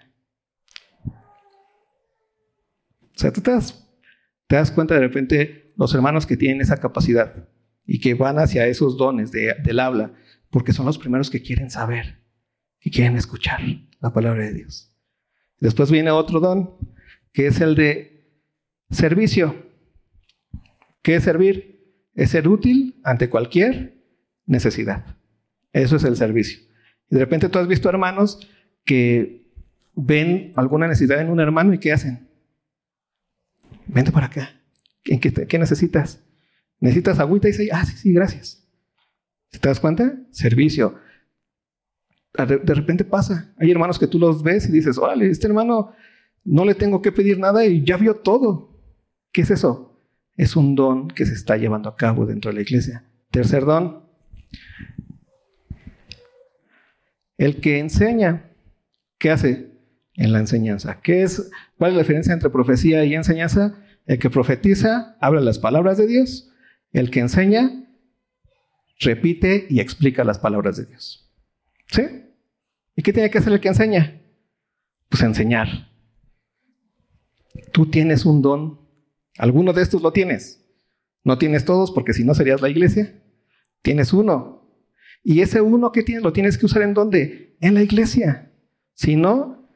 O 1.05 3.17
sea, 3.17 3.31
tú 3.31 3.41
te 3.41 3.51
das, 3.51 3.87
te 4.47 4.55
das 4.55 4.71
cuenta 4.71 4.93
de 4.93 5.01
repente 5.01 5.73
los 5.77 5.93
hermanos 5.93 6.25
que 6.25 6.37
tienen 6.37 6.61
esa 6.61 6.77
capacidad 6.77 7.47
y 7.85 7.99
que 7.99 8.13
van 8.13 8.39
hacia 8.39 8.67
esos 8.67 8.97
dones 8.97 9.31
del 9.31 9.79
habla, 9.79 10.13
porque 10.49 10.73
son 10.73 10.85
los 10.85 10.97
primeros 10.97 11.29
que 11.29 11.41
quieren 11.41 11.69
saber, 11.69 12.19
que 12.79 12.89
quieren 12.89 13.15
escuchar 13.15 13.61
la 13.99 14.11
palabra 14.13 14.43
de 14.43 14.53
Dios. 14.53 14.93
Después 15.59 15.91
viene 15.91 16.11
otro 16.11 16.39
don, 16.39 16.75
que 17.31 17.47
es 17.47 17.61
el 17.61 17.75
de 17.75 18.31
servicio. 18.89 19.55
¿Qué 21.01 21.15
es 21.15 21.23
servir? 21.23 21.75
Es 22.13 22.31
ser 22.31 22.47
útil 22.47 22.99
ante 23.03 23.29
cualquier 23.29 24.03
necesidad. 24.45 25.17
Eso 25.73 25.97
es 25.97 26.03
el 26.03 26.15
servicio. 26.15 26.59
Y 27.09 27.15
de 27.15 27.19
repente 27.19 27.49
tú 27.49 27.59
has 27.59 27.67
visto 27.67 27.89
hermanos 27.89 28.47
que 28.83 29.51
ven 29.93 30.53
alguna 30.55 30.87
necesidad 30.87 31.21
en 31.21 31.29
un 31.29 31.39
hermano 31.39 31.73
y 31.73 31.79
¿qué 31.79 31.91
hacen? 31.91 32.29
Vente 33.87 34.11
para 34.11 34.27
acá. 34.27 34.61
¿Qué, 35.03 35.19
qué 35.19 35.59
necesitas? 35.59 36.24
¿Necesitas 36.85 37.17
agüita? 37.17 37.47
Y 37.47 37.51
dice, 37.51 37.69
ah, 37.71 37.83
sí, 37.83 37.97
sí, 37.97 38.13
gracias. 38.13 38.63
¿Te 39.49 39.67
das 39.67 39.79
cuenta? 39.79 40.19
Servicio. 40.29 40.93
De 42.37 42.73
repente 42.75 43.03
pasa. 43.03 43.55
Hay 43.57 43.71
hermanos 43.71 43.97
que 43.97 44.05
tú 44.05 44.19
los 44.19 44.43
ves 44.43 44.69
y 44.69 44.71
dices, 44.71 44.99
órale, 44.99 45.31
este 45.31 45.47
hermano 45.47 45.93
no 46.43 46.63
le 46.63 46.75
tengo 46.75 47.01
que 47.01 47.11
pedir 47.11 47.39
nada 47.39 47.65
y 47.65 47.83
ya 47.83 47.97
vio 47.97 48.17
todo. 48.17 48.83
¿Qué 49.31 49.41
es 49.41 49.49
eso? 49.49 49.99
Es 50.37 50.55
un 50.55 50.75
don 50.75 51.07
que 51.07 51.25
se 51.25 51.33
está 51.33 51.57
llevando 51.57 51.89
a 51.89 51.95
cabo 51.95 52.27
dentro 52.27 52.51
de 52.51 52.55
la 52.55 52.61
iglesia. 52.61 53.03
Tercer 53.31 53.65
don. 53.65 54.03
El 57.35 57.61
que 57.61 57.79
enseña, 57.79 58.51
¿qué 59.17 59.31
hace? 59.31 59.71
En 60.13 60.33
la 60.33 60.39
enseñanza. 60.39 61.01
¿Qué 61.01 61.23
es? 61.23 61.49
¿Cuál 61.79 61.91
es 61.91 61.95
la 61.97 62.03
diferencia 62.03 62.31
entre 62.31 62.51
profecía 62.51 63.03
y 63.05 63.15
enseñanza? 63.15 63.73
El 64.05 64.19
que 64.19 64.29
profetiza 64.29 65.17
habla 65.19 65.41
las 65.41 65.57
palabras 65.57 65.97
de 65.97 66.05
Dios 66.05 66.51
el 66.99 67.11
que 67.11 67.19
enseña, 67.19 67.87
repite 68.99 69.67
y 69.69 69.79
explica 69.79 70.23
las 70.23 70.39
palabras 70.39 70.77
de 70.77 70.85
Dios. 70.85 71.31
¿Sí? 71.91 72.03
¿Y 72.95 73.03
qué 73.03 73.13
tiene 73.13 73.29
que 73.29 73.37
hacer 73.37 73.53
el 73.53 73.59
que 73.59 73.67
enseña? 73.67 74.21
Pues 75.09 75.21
enseñar. 75.21 75.91
Tú 77.71 77.89
tienes 77.89 78.25
un 78.25 78.41
don 78.41 78.85
Alguno 79.37 79.73
de 79.73 79.81
estos 79.81 80.01
lo 80.01 80.13
tienes. 80.13 80.65
No 81.23 81.37
tienes 81.37 81.65
todos 81.65 81.91
porque 81.91 82.13
si 82.13 82.23
no 82.23 82.33
serías 82.33 82.61
la 82.61 82.69
iglesia. 82.69 83.21
Tienes 83.81 84.13
uno. 84.13 84.69
Y 85.23 85.41
ese 85.41 85.61
uno 85.61 85.91
que 85.91 86.03
tienes 86.03 86.23
lo 86.23 86.33
tienes 86.33 86.57
que 86.57 86.65
usar 86.65 86.83
en 86.83 86.93
dónde? 86.93 87.57
En 87.59 87.73
la 87.73 87.83
iglesia. 87.83 88.51
Si 88.93 89.15
no, 89.15 89.69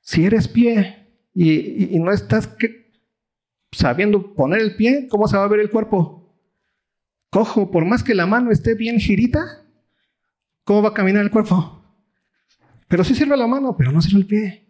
si 0.00 0.24
eres 0.24 0.48
pie 0.48 1.08
y, 1.34 1.98
no 1.98 2.12
estás 2.12 2.46
sabiendo 3.76 4.34
poner 4.34 4.60
el 4.60 4.76
pie, 4.76 5.08
¿cómo 5.08 5.28
se 5.28 5.36
va 5.36 5.44
a 5.44 5.48
ver 5.48 5.60
el 5.60 5.70
cuerpo? 5.70 6.34
Cojo, 7.30 7.70
por 7.70 7.84
más 7.84 8.02
que 8.02 8.14
la 8.14 8.26
mano 8.26 8.50
esté 8.50 8.74
bien 8.74 8.98
girita, 8.98 9.66
¿cómo 10.64 10.82
va 10.82 10.90
a 10.90 10.94
caminar 10.94 11.22
el 11.22 11.30
cuerpo? 11.30 11.84
Pero 12.88 13.02
sí 13.04 13.14
sirve 13.14 13.36
la 13.36 13.46
mano, 13.46 13.76
pero 13.76 13.92
no 13.92 14.00
sirve 14.00 14.20
el 14.20 14.26
pie. 14.26 14.68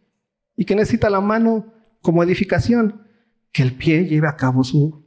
¿Y 0.57 0.65
qué 0.65 0.75
necesita 0.75 1.11
la 1.11 1.21
mano 1.21 1.73
como 2.01 2.23
edificación? 2.23 3.07
Que 3.53 3.63
el 3.63 3.75
pie 3.75 4.07
lleve 4.07 4.29
a 4.29 4.37
cabo 4.37 4.65
su 4.65 5.05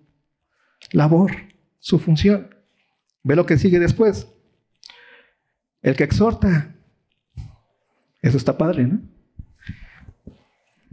labor, 0.91 1.32
su 1.80 2.00
función. 2.00 2.56
Ve 3.24 3.36
lo 3.36 3.45
que 3.45 3.58
sigue 3.58 3.80
después. 3.80 4.28
El 5.82 5.95
que 5.95 6.04
exhorta. 6.04 6.76
Eso 8.22 8.38
está 8.38 8.58
padre, 8.58 8.86
¿no? 8.86 9.02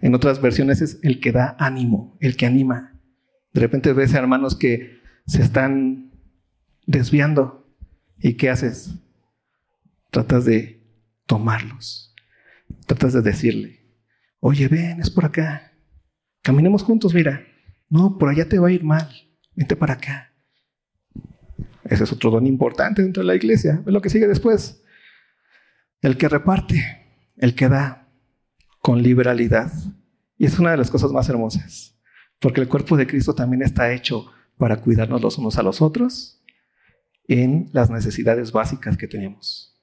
En 0.01 0.15
otras 0.15 0.41
versiones 0.41 0.83
es 0.83 0.99
el 1.03 1.21
que 1.21 1.33
da 1.33 1.57
ánimo, 1.59 2.17
el 2.21 2.37
que 2.37 2.47
anima. 2.47 2.94
De 3.55 3.61
repente 3.61 3.93
ves 3.93 4.15
a 4.15 4.19
hermanos 4.19 4.57
que 4.57 5.01
se 5.27 5.41
están 5.41 6.11
desviando. 6.87 7.73
¿Y 8.19 8.35
qué 8.35 8.51
haces? 8.51 8.97
Tratas 10.11 10.45
de 10.45 10.83
tomarlos. 11.27 12.15
Tratas 12.87 13.13
de 13.13 13.23
decirle, 13.23 13.81
oye, 14.41 14.69
ven, 14.69 15.01
es 15.01 15.09
por 15.09 15.25
acá. 15.25 15.73
Caminemos 16.43 16.83
juntos, 16.83 17.15
mira. 17.15 17.47
No, 17.89 18.19
por 18.19 18.29
allá 18.29 18.49
te 18.49 18.59
va 18.59 18.69
a 18.69 18.73
ir 18.73 18.83
mal. 18.83 19.09
Vente 19.55 19.77
para 19.77 19.95
acá. 19.95 20.33
Ese 21.85 22.05
es 22.05 22.13
otro 22.13 22.31
don 22.31 22.47
importante 22.47 23.03
dentro 23.03 23.23
de 23.23 23.29
la 23.29 23.37
iglesia. 23.37 23.81
Ve 23.85 23.93
lo 23.93 24.03
que 24.03 24.11
sigue 24.11 24.27
después. 24.27 24.83
El 26.01 26.17
que 26.17 26.29
reparte, 26.29 27.07
el 27.37 27.55
que 27.55 27.69
da 27.69 28.09
con 28.81 29.03
liberalidad. 29.03 29.73
Y 30.39 30.47
es 30.47 30.59
una 30.59 30.73
de 30.73 30.77
las 30.77 30.91
cosas 30.91 31.13
más 31.13 31.29
hermosas. 31.29 31.94
Porque 32.41 32.61
el 32.61 32.69
cuerpo 32.69 32.97
de 32.97 33.07
Cristo 33.07 33.35
también 33.35 33.63
está 33.63 33.93
hecho 33.93 34.27
para 34.57 34.81
cuidarnos 34.81 35.23
los 35.23 35.39
unos 35.39 35.59
a 35.59 35.63
los 35.63 35.81
otros 35.83 36.43
en 37.27 37.71
las 37.73 37.91
necesidades 37.91 38.53
básicas 38.53 38.97
que 38.97 39.09
tenemos. 39.09 39.81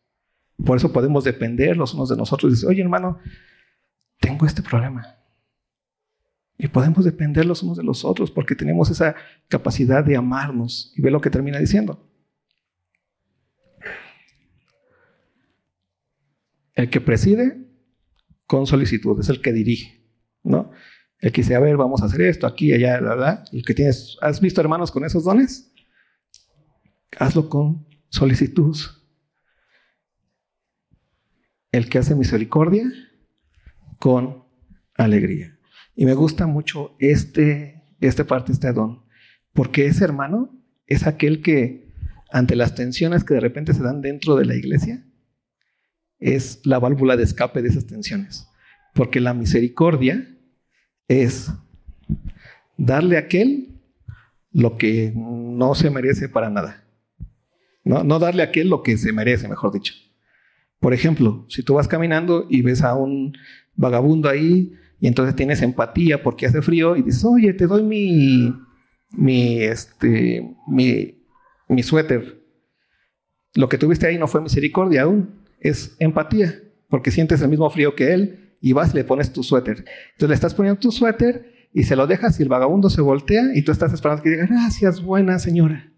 Por 0.64 0.78
eso 0.78 0.94
podemos 0.94 1.24
depender 1.24 1.76
los 1.76 1.94
unos 1.94 2.10
de 2.10 2.18
nosotros 2.18 2.52
decir, 2.52 2.70
oye 2.70 2.82
hermano, 2.82 3.20
tengo 4.20 4.46
este 4.46 4.62
problema. 4.62 5.18
Y 6.58 6.68
podemos 6.68 7.04
depender 7.04 7.46
los 7.46 7.64
unos 7.64 7.78
de 7.78 7.84
los 7.84 8.06
otros 8.06 8.30
porque 8.30 8.56
tenemos 8.56 8.92
esa 8.92 9.16
capacidad 9.48 10.04
de 10.06 10.16
amarnos. 10.16 10.94
Y 10.96 11.02
ve 11.02 11.10
lo 11.10 11.20
que 11.20 11.32
termina 11.32 11.58
diciendo. 11.58 12.08
El 16.76 16.90
que 16.92 17.02
preside 17.02 17.68
con 18.46 18.68
solicitud 18.68 19.20
es 19.20 19.30
el 19.30 19.42
que 19.42 19.54
dirige, 19.54 20.06
¿no? 20.44 20.72
El 21.22 21.32
que 21.32 21.42
dice, 21.42 21.54
a 21.54 21.60
ver, 21.60 21.78
vamos 21.78 22.02
a 22.02 22.06
hacer 22.06 22.22
esto, 22.22 22.48
aquí, 22.48 22.74
allá, 22.74 23.00
la, 23.00 23.16
la. 23.16 23.44
El 23.54 23.64
que 23.64 23.76
tienes, 23.76 24.18
¿has 24.22 24.42
visto 24.42 24.60
hermanos 24.60 24.92
con 24.92 25.06
esos 25.06 25.24
dones? 25.24 25.72
Hazlo 27.18 27.48
con 27.48 27.88
solicitud. 28.10 28.76
El 31.72 31.90
que 31.90 32.00
hace 32.00 32.16
misericordia 32.16 32.92
con 34.00 34.46
alegría. 34.96 35.60
Y 35.96 36.06
me 36.06 36.16
gusta 36.16 36.48
mucho 36.48 36.96
este, 36.98 37.84
este 38.00 38.26
parte, 38.26 38.52
este 38.52 38.74
don, 38.74 39.06
porque 39.54 39.86
ese 39.86 40.04
hermano 40.04 40.60
es 40.88 41.06
aquel 41.06 41.44
que, 41.44 41.94
ante 42.32 42.56
las 42.56 42.74
tensiones 42.74 43.24
que 43.24 43.36
de 43.36 43.42
repente 43.42 43.76
se 43.76 43.84
dan 43.84 44.02
dentro 44.02 44.36
de 44.36 44.46
la 44.46 44.56
iglesia, 44.56 45.06
es 46.18 46.66
la 46.66 46.80
válvula 46.80 47.16
de 47.16 47.24
escape 47.24 47.62
de 47.62 47.70
esas 47.70 47.86
tensiones. 47.86 48.48
Porque 48.96 49.20
la 49.20 49.34
misericordia 49.36 50.31
es 51.08 51.52
darle 52.78 53.18
a 53.18 53.22
aquel 53.22 53.80
lo 54.52 54.78
que 54.78 55.14
no 55.16 55.76
se 55.76 55.90
merece 55.90 56.30
para 56.30 56.50
nada. 56.50 56.84
No, 57.84 58.20
darle 58.20 58.44
a 58.44 58.48
aquel 58.48 58.70
lo 58.70 58.84
que 58.84 58.98
se 58.98 59.12
merece, 59.12 59.48
mejor 59.48 59.74
dicho. 59.74 59.94
Por 60.80 60.94
ejemplo, 60.94 61.46
si 61.50 61.64
tú 61.64 61.76
vas 61.76 61.88
caminando 61.88 62.46
y 62.50 62.62
ves 62.62 62.84
a 62.84 62.96
un 62.96 63.34
vagabundo 63.76 64.30
ahí 64.30 64.74
y 65.00 65.08
entonces 65.08 65.36
tienes 65.36 65.62
empatía 65.62 66.22
porque 66.22 66.46
hace 66.46 66.62
frío 66.62 66.96
y 66.96 67.02
dices, 67.02 67.26
oye, 67.26 67.54
te 67.54 67.68
doy 67.68 67.84
mi, 67.84 68.54
mi, 69.12 69.62
este, 69.62 70.56
mi, 70.68 71.24
mi 71.68 71.84
suéter. 71.84 72.42
Lo 73.56 73.68
que 73.68 73.78
tuviste 73.78 74.08
ahí 74.08 74.18
no 74.18 74.28
fue 74.28 74.42
misericordia 74.42 75.04
aún, 75.04 75.42
es 75.60 75.96
empatía, 76.00 76.62
porque 76.88 77.12
sientes 77.12 77.42
el 77.42 77.50
mismo 77.50 77.70
frío 77.70 77.96
que 77.96 78.14
él 78.14 78.51
y 78.62 78.74
vas 78.74 78.94
y 78.94 78.98
le 78.98 79.04
pones 79.04 79.34
tu 79.34 79.44
suéter. 79.44 79.80
Entonces 80.14 80.30
le 80.30 80.36
estás 80.36 80.54
poniendo 80.54 80.80
tu 80.80 80.92
suéter 80.92 81.70
y 81.74 81.84
se 81.84 81.96
lo 81.96 82.08
dejas 82.08 82.40
y 82.40 82.44
el 82.44 82.50
vagabundo 82.50 82.90
se 82.90 83.02
voltea 83.02 83.50
y 83.54 83.64
tú 83.64 83.72
estás 83.72 83.92
esperando 83.92 84.24
que 84.24 84.30
diga, 84.30 84.46
gracias, 84.46 85.02
buena 85.02 85.40
señora. 85.40 85.92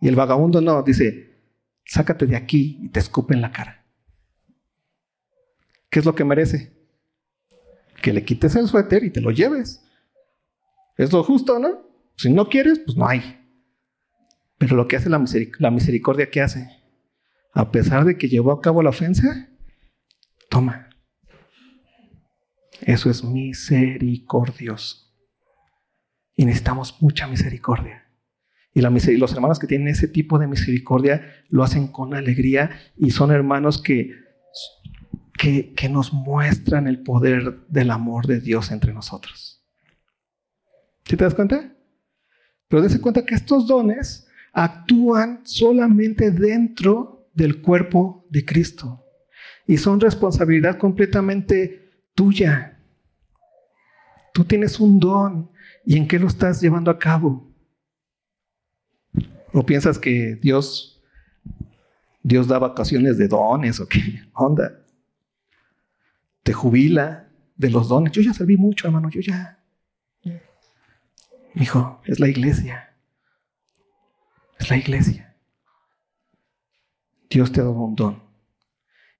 Y 0.00 0.08
el 0.08 0.16
vagabundo 0.16 0.60
no, 0.60 0.82
dice, 0.82 1.30
sácate 1.84 2.26
de 2.26 2.36
aquí 2.36 2.78
y 2.82 2.88
te 2.90 3.00
escupe 3.00 3.34
en 3.34 3.40
la 3.40 3.50
cara. 3.50 3.86
¿Qué 5.90 5.98
es 5.98 6.04
lo 6.04 6.14
que 6.14 6.24
merece? 6.24 6.82
que 8.02 8.12
le 8.12 8.24
quites 8.24 8.54
el 8.56 8.68
suéter 8.68 9.04
y 9.04 9.10
te 9.10 9.22
lo 9.22 9.30
lleves. 9.30 9.82
Es 10.98 11.12
lo 11.12 11.22
justo, 11.22 11.58
¿no? 11.58 11.86
Si 12.16 12.30
no 12.30 12.48
quieres, 12.48 12.80
pues 12.84 12.98
no 12.98 13.08
hay. 13.08 13.38
Pero 14.58 14.76
lo 14.76 14.86
que 14.86 14.96
hace 14.96 15.08
la, 15.08 15.18
misericordia, 15.70 16.30
¿qué 16.30 16.42
hace? 16.42 16.68
A 17.54 17.70
pesar 17.70 18.04
de 18.04 18.18
que 18.18 18.28
llevó 18.28 18.52
a 18.52 18.60
cabo 18.60 18.82
la 18.82 18.90
ofensa, 18.90 19.48
toma. 20.50 20.90
Eso 22.82 23.10
es 23.10 23.24
misericordioso. 23.24 25.10
Y 26.34 26.44
necesitamos 26.44 27.00
mucha 27.00 27.26
misericordia. 27.26 28.08
Y 28.74 28.80
la 28.80 28.90
los 28.90 29.32
hermanos 29.32 29.58
que 29.58 29.66
tienen 29.66 29.88
ese 29.88 30.08
tipo 30.08 30.38
de 30.38 30.46
misericordia 30.46 31.44
lo 31.48 31.62
hacen 31.62 31.88
con 31.88 32.14
alegría 32.14 32.70
y 32.96 33.10
son 33.10 33.30
hermanos 33.30 33.82
que 33.82 34.22
que, 35.74 35.88
nos 35.88 36.12
muestran 36.12 36.86
el 36.86 37.02
poder 37.02 37.66
del 37.68 37.90
amor 37.90 38.26
de 38.26 38.40
Dios 38.40 38.70
entre 38.70 38.92
nosotros. 38.92 39.60
¿Sí 41.04 41.16
te 41.16 41.24
das 41.24 41.34
cuenta? 41.34 41.74
Pero 42.68 42.82
dése 42.82 43.00
cuenta 43.00 43.26
que 43.26 43.34
estos 43.34 43.66
dones 43.66 44.28
actúan 44.52 45.40
solamente 45.44 46.30
dentro 46.30 47.28
del 47.34 47.60
cuerpo 47.60 48.24
de 48.30 48.44
Cristo 48.44 49.04
y 49.66 49.78
son 49.78 50.00
responsabilidad 50.00 50.78
completamente 50.78 51.90
tuya. 52.14 52.71
Tú 54.32 54.44
tienes 54.44 54.80
un 54.80 54.98
don 54.98 55.50
y 55.84 55.96
en 55.96 56.08
qué 56.08 56.18
lo 56.18 56.26
estás 56.26 56.60
llevando 56.60 56.90
a 56.90 56.98
cabo. 56.98 57.50
¿O 59.52 59.64
piensas 59.64 59.98
que 59.98 60.36
Dios 60.36 60.88
Dios 62.22 62.46
da 62.46 62.58
vacaciones 62.58 63.18
de 63.18 63.28
dones 63.28 63.80
o 63.80 63.86
qué 63.86 64.22
onda? 64.32 64.82
te 66.42 66.52
jubila 66.52 67.28
de 67.56 67.70
los 67.70 67.88
dones. 67.88 68.12
Yo 68.12 68.22
ya 68.22 68.34
serví 68.34 68.56
mucho, 68.56 68.86
hermano, 68.86 69.10
yo 69.10 69.20
ya. 69.20 69.58
Hijo, 71.54 72.00
es 72.04 72.18
la 72.18 72.28
iglesia. 72.28 72.94
Es 74.58 74.70
la 74.70 74.76
iglesia. 74.76 75.36
Dios 77.28 77.52
te 77.52 77.60
ha 77.60 77.64
dado 77.64 77.80
un 77.80 77.94
don. 77.94 78.22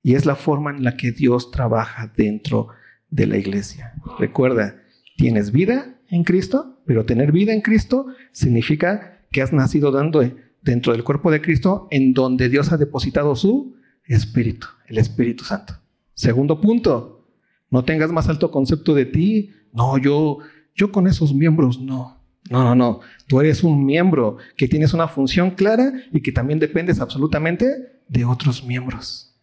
Y 0.02 0.14
es 0.14 0.26
la 0.26 0.34
forma 0.34 0.70
en 0.70 0.82
la 0.82 0.96
que 0.96 1.12
Dios 1.12 1.50
trabaja 1.50 2.12
dentro 2.16 2.68
de 3.10 3.26
la 3.26 3.36
iglesia. 3.36 3.94
Recuerda, 4.18 4.81
tienes 5.22 5.52
vida 5.52 5.94
en 6.08 6.24
Cristo, 6.24 6.80
pero 6.84 7.06
tener 7.06 7.30
vida 7.30 7.52
en 7.52 7.60
Cristo 7.60 8.06
significa 8.32 9.20
que 9.30 9.40
has 9.40 9.52
nacido 9.52 9.92
dando 9.92 10.20
dentro 10.62 10.92
del 10.92 11.04
cuerpo 11.04 11.30
de 11.30 11.40
Cristo 11.40 11.86
en 11.92 12.12
donde 12.12 12.48
Dios 12.48 12.72
ha 12.72 12.76
depositado 12.76 13.36
su 13.36 13.76
Espíritu, 14.04 14.66
el 14.88 14.98
Espíritu 14.98 15.44
Santo. 15.44 15.74
Segundo 16.12 16.60
punto, 16.60 17.28
no 17.70 17.84
tengas 17.84 18.10
más 18.10 18.28
alto 18.28 18.50
concepto 18.50 18.94
de 18.94 19.04
ti. 19.04 19.52
No, 19.72 19.96
yo, 19.96 20.38
yo 20.74 20.90
con 20.90 21.06
esos 21.06 21.32
miembros 21.32 21.80
no. 21.80 22.20
No, 22.50 22.64
no, 22.64 22.74
no. 22.74 23.00
Tú 23.28 23.40
eres 23.40 23.62
un 23.62 23.86
miembro 23.86 24.38
que 24.56 24.66
tienes 24.66 24.92
una 24.92 25.06
función 25.06 25.52
clara 25.52 25.92
y 26.12 26.20
que 26.20 26.32
también 26.32 26.58
dependes 26.58 26.98
absolutamente 26.98 28.00
de 28.08 28.24
otros 28.24 28.64
miembros. 28.64 29.36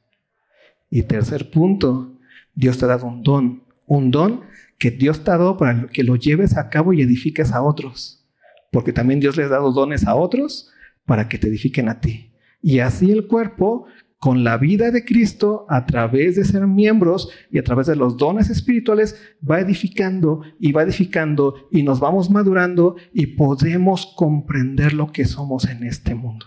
Y 0.89 1.03
tercer 1.03 1.49
punto, 1.49 2.17
Dios 2.53 2.77
te 2.77 2.83
ha 2.83 2.89
dado 2.89 3.05
un 3.07 3.23
don. 3.23 3.68
Un 3.89 4.11
don 4.11 4.43
que 4.77 4.91
Dios 4.91 5.23
te 5.23 5.31
ha 5.31 5.37
dado 5.37 5.57
para 5.57 5.87
que 5.87 6.03
lo 6.03 6.15
lleves 6.15 6.55
a 6.55 6.69
cabo 6.69 6.93
y 6.93 7.01
edifiques 7.01 7.51
a 7.51 7.61
otros. 7.61 8.25
Porque 8.71 8.93
también 8.93 9.19
Dios 9.19 9.35
les 9.35 9.47
ha 9.47 9.55
dado 9.55 9.71
dones 9.73 10.05
a 10.07 10.15
otros 10.15 10.71
para 11.05 11.27
que 11.27 11.39
te 11.39 11.47
edifiquen 11.47 11.89
a 11.89 11.99
ti. 11.99 12.31
Y 12.61 12.79
así 12.79 13.11
el 13.11 13.27
cuerpo 13.27 13.87
con 14.19 14.43
la 14.43 14.57
vida 14.57 14.91
de 14.91 15.05
Cristo, 15.05 15.65
a 15.69 15.85
través 15.85 16.35
de 16.35 16.43
ser 16.43 16.67
miembros 16.67 17.29
y 17.49 17.57
a 17.57 17.63
través 17.63 17.87
de 17.87 17.95
los 17.95 18.17
dones 18.17 18.49
espirituales, 18.49 19.19
va 19.49 19.59
edificando 19.59 20.43
y 20.59 20.73
va 20.73 20.83
edificando 20.83 21.67
y 21.71 21.83
nos 21.83 21.99
vamos 21.99 22.29
madurando 22.29 22.95
y 23.13 23.27
podemos 23.27 24.13
comprender 24.17 24.93
lo 24.93 25.11
que 25.11 25.25
somos 25.25 25.65
en 25.65 25.83
este 25.83 26.15
mundo. 26.15 26.45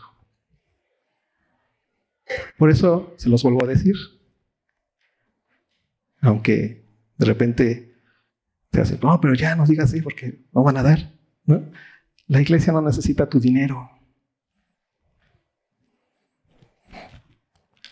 Por 2.57 2.70
eso 2.70 3.14
se 3.16 3.28
los 3.28 3.43
vuelvo 3.43 3.64
a 3.64 3.68
decir. 3.68 3.97
Aunque 6.20 6.82
de 7.19 7.27
repente 7.27 7.95
te 8.71 8.81
hace, 8.81 8.99
no, 9.03 9.21
pero 9.21 9.35
ya 9.35 9.55
no 9.55 9.67
digas 9.67 9.91
así 9.91 10.01
porque 10.01 10.45
no 10.53 10.63
van 10.63 10.77
a 10.79 10.83
dar. 10.83 11.13
La 12.27 12.41
iglesia 12.41 12.73
no 12.73 12.81
necesita 12.81 13.29
tu 13.29 13.39
dinero. 13.39 13.91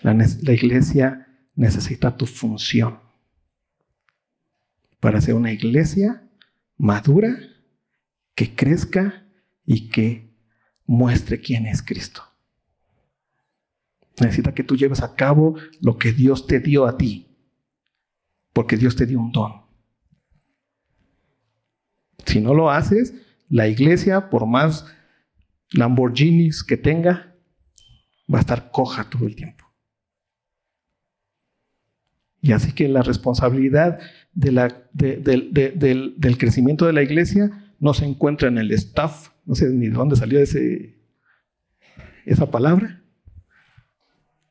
La, 0.02 0.14
iglesia 0.54 1.26
necesita 1.54 2.16
tu 2.16 2.24
función 2.24 2.98
para 4.98 5.20
ser 5.20 5.34
una 5.34 5.52
iglesia 5.52 6.26
madura, 6.76 7.36
que 8.34 8.54
crezca 8.54 9.26
y 9.66 9.90
que 9.90 10.34
muestre 10.86 11.40
quién 11.40 11.66
es 11.66 11.82
Cristo. 11.82 12.22
Necesita 14.18 14.54
que 14.54 14.64
tú 14.64 14.76
lleves 14.76 15.02
a 15.02 15.14
cabo 15.14 15.56
lo 15.80 15.98
que 15.98 16.12
Dios 16.12 16.46
te 16.46 16.60
dio 16.60 16.86
a 16.86 16.96
ti, 16.96 17.29
porque 18.60 18.76
Dios 18.76 18.94
te 18.94 19.06
dio 19.06 19.18
un 19.18 19.32
don. 19.32 19.62
Si 22.26 22.42
no 22.42 22.52
lo 22.52 22.70
haces, 22.70 23.14
la 23.48 23.68
iglesia, 23.68 24.28
por 24.28 24.44
más 24.44 24.84
Lamborghinis 25.72 26.62
que 26.62 26.76
tenga, 26.76 27.34
va 28.30 28.36
a 28.36 28.40
estar 28.40 28.70
coja 28.70 29.08
todo 29.08 29.26
el 29.26 29.34
tiempo. 29.34 29.64
Y 32.42 32.52
así 32.52 32.74
que 32.74 32.86
la 32.86 33.00
responsabilidad 33.00 33.98
del, 34.34 34.58
crecimiento 36.36 36.84
de 36.84 36.92
la 36.92 37.02
iglesia 37.02 37.72
no 37.78 37.94
se 37.94 38.04
encuentra 38.04 38.48
en 38.48 38.58
el 38.58 38.72
staff, 38.72 39.30
no 39.46 39.54
sé 39.54 39.70
ni 39.70 39.86
de 39.86 39.94
dónde 39.94 40.16
salió 40.16 40.38
esa 42.26 42.50
palabra, 42.50 43.02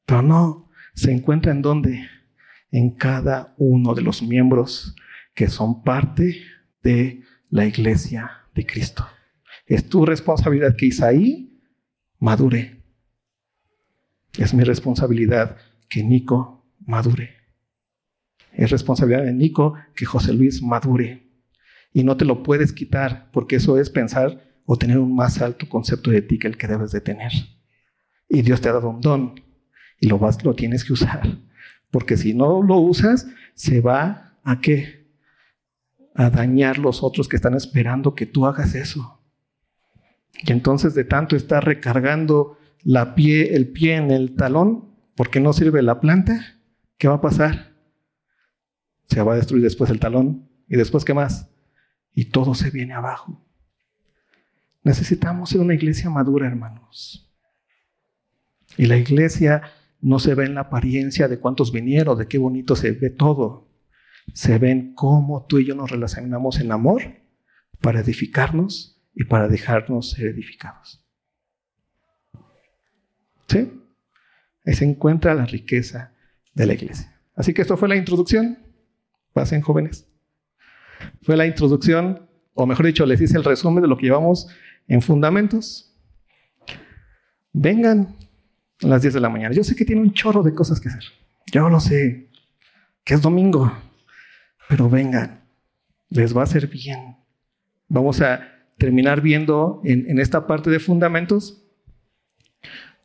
pero 0.07 0.23
no, 0.23 0.67
se 0.95 1.11
encuentra 1.11 1.51
en 1.51 1.61
dónde? 1.61 2.09
En 2.71 2.91
cada 2.91 3.53
uno 3.57 3.95
de 3.95 4.01
los 4.01 4.21
miembros 4.21 4.95
que 5.33 5.47
son 5.47 5.83
parte 5.83 6.41
de 6.83 7.23
la 7.49 7.65
iglesia 7.65 8.31
de 8.53 8.65
Cristo. 8.65 9.07
Es 9.65 9.87
tu 9.87 10.05
responsabilidad 10.05 10.75
que 10.75 10.87
Isaí 10.87 11.61
madure. 12.19 12.83
Es 14.37 14.53
mi 14.53 14.63
responsabilidad 14.63 15.57
que 15.89 16.03
Nico 16.03 16.65
madure. 16.85 17.35
Es 18.53 18.71
responsabilidad 18.71 19.23
de 19.23 19.33
Nico 19.33 19.75
que 19.95 20.05
José 20.05 20.33
Luis 20.33 20.61
madure. 20.61 21.29
Y 21.93 22.03
no 22.03 22.17
te 22.17 22.25
lo 22.25 22.43
puedes 22.43 22.73
quitar 22.73 23.29
porque 23.31 23.55
eso 23.55 23.79
es 23.79 23.89
pensar 23.89 24.43
o 24.65 24.77
tener 24.77 24.99
un 24.99 25.15
más 25.15 25.41
alto 25.41 25.67
concepto 25.67 26.11
de 26.11 26.21
ti 26.21 26.37
que 26.37 26.47
el 26.47 26.57
que 26.57 26.67
debes 26.67 26.91
de 26.91 27.01
tener. 27.01 27.31
Y 28.27 28.43
Dios 28.43 28.61
te 28.61 28.69
ha 28.69 28.73
dado 28.73 28.89
un 28.89 29.01
don 29.01 29.41
y 29.99 30.07
lo, 30.07 30.19
vas, 30.19 30.43
lo 30.43 30.53
tienes 30.53 30.83
que 30.83 30.93
usar. 30.93 31.39
Porque 31.91 32.17
si 32.17 32.33
no 32.33 32.61
lo 32.61 32.77
usas, 32.77 33.27
se 33.55 33.81
va 33.81 34.35
a 34.43 34.61
qué? 34.61 35.07
A 36.15 36.29
dañar 36.29 36.77
los 36.77 37.03
otros 37.03 37.27
que 37.27 37.35
están 37.35 37.55
esperando 37.55 38.15
que 38.15 38.25
tú 38.25 38.45
hagas 38.45 38.75
eso. 38.75 39.21
Y 40.43 40.51
entonces 40.51 40.93
de 40.93 41.03
tanto 41.03 41.35
estar 41.35 41.65
recargando 41.65 42.57
la 42.83 43.15
pie, 43.15 43.55
el 43.55 43.67
pie 43.67 43.95
en 43.95 44.11
el 44.11 44.35
talón, 44.35 44.89
porque 45.15 45.39
no 45.39 45.53
sirve 45.53 45.81
la 45.81 45.99
planta, 45.99 46.59
¿qué 46.97 47.07
va 47.07 47.15
a 47.15 47.21
pasar? 47.21 47.69
se 49.09 49.21
va 49.21 49.33
a 49.33 49.37
destruir 49.37 49.63
después 49.63 49.89
el 49.89 49.99
talón 49.99 50.47
y 50.67 50.77
después 50.77 51.03
qué 51.03 51.13
más. 51.13 51.49
Y 52.13 52.25
todo 52.25 52.53
se 52.53 52.69
viene 52.69 52.93
abajo. 52.93 53.43
Necesitamos 54.83 55.49
ser 55.49 55.61
una 55.61 55.73
iglesia 55.73 56.09
madura, 56.09 56.47
hermanos. 56.47 57.27
Y 58.77 58.85
la 58.85 58.97
iglesia 58.97 59.63
no 60.01 60.19
se 60.19 60.33
ve 60.35 60.45
en 60.45 60.55
la 60.55 60.61
apariencia 60.61 61.27
de 61.27 61.39
cuántos 61.39 61.71
vinieron, 61.71 62.17
de 62.17 62.27
qué 62.27 62.37
bonito 62.37 62.75
se 62.75 62.91
ve 62.91 63.09
todo. 63.09 63.67
Se 64.33 64.57
ven 64.57 64.93
cómo 64.93 65.45
tú 65.45 65.59
y 65.59 65.65
yo 65.65 65.75
nos 65.75 65.91
relacionamos 65.91 66.59
en 66.59 66.71
amor 66.71 67.01
para 67.81 68.01
edificarnos 68.01 69.01
y 69.13 69.23
para 69.25 69.47
dejarnos 69.47 70.11
ser 70.11 70.27
edificados. 70.27 71.05
¿Sí? 73.47 73.71
Ahí 74.65 74.73
se 74.73 74.85
encuentra 74.85 75.33
la 75.33 75.45
riqueza 75.45 76.13
de 76.53 76.65
la 76.65 76.73
iglesia. 76.73 77.19
Así 77.35 77.53
que 77.53 77.61
esto 77.61 77.77
fue 77.77 77.89
la 77.89 77.95
introducción. 77.95 78.59
Pasen 79.33 79.61
jóvenes. 79.61 80.07
Fue 81.21 81.37
la 81.37 81.47
introducción, 81.47 82.29
o 82.53 82.65
mejor 82.65 82.85
dicho, 82.85 83.05
les 83.05 83.21
hice 83.21 83.37
el 83.37 83.43
resumen 83.43 83.81
de 83.81 83.87
lo 83.87 83.97
que 83.97 84.05
llevamos 84.05 84.47
en 84.87 85.01
fundamentos. 85.01 85.97
Vengan 87.53 88.17
a 88.81 88.87
las 88.87 89.01
10 89.01 89.15
de 89.15 89.19
la 89.19 89.29
mañana. 89.29 89.53
Yo 89.53 89.63
sé 89.63 89.75
que 89.75 89.85
tiene 89.85 90.01
un 90.01 90.13
chorro 90.13 90.43
de 90.43 90.53
cosas 90.53 90.79
que 90.79 90.89
hacer. 90.89 91.03
Yo 91.51 91.69
lo 91.69 91.79
sé, 91.79 92.29
que 93.03 93.13
es 93.13 93.21
domingo, 93.21 93.71
pero 94.67 94.89
vengan, 94.89 95.41
les 96.09 96.35
va 96.35 96.41
a 96.41 96.43
hacer 96.43 96.67
bien. 96.67 97.17
Vamos 97.87 98.21
a 98.21 98.47
terminar 98.77 99.21
viendo 99.21 99.81
en, 99.83 100.09
en 100.09 100.19
esta 100.19 100.47
parte 100.47 100.69
de 100.69 100.79
fundamentos 100.79 101.63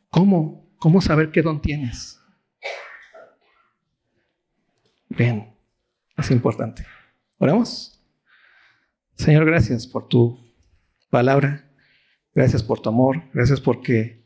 cómo, 0.09 0.69
cómo 0.77 1.01
saber 1.01 1.31
qué 1.31 1.41
don 1.41 1.61
tienes. 1.61 2.19
Ven, 5.09 5.53
es 6.17 6.31
importante. 6.31 6.85
Oramos. 7.37 8.01
Señor, 9.15 9.45
gracias 9.45 9.87
por 9.87 10.07
tu 10.07 10.39
palabra. 11.09 11.69
Gracias 12.33 12.63
por 12.63 12.81
tu 12.81 12.89
amor. 12.89 13.23
Gracias 13.33 13.61
porque 13.61 14.24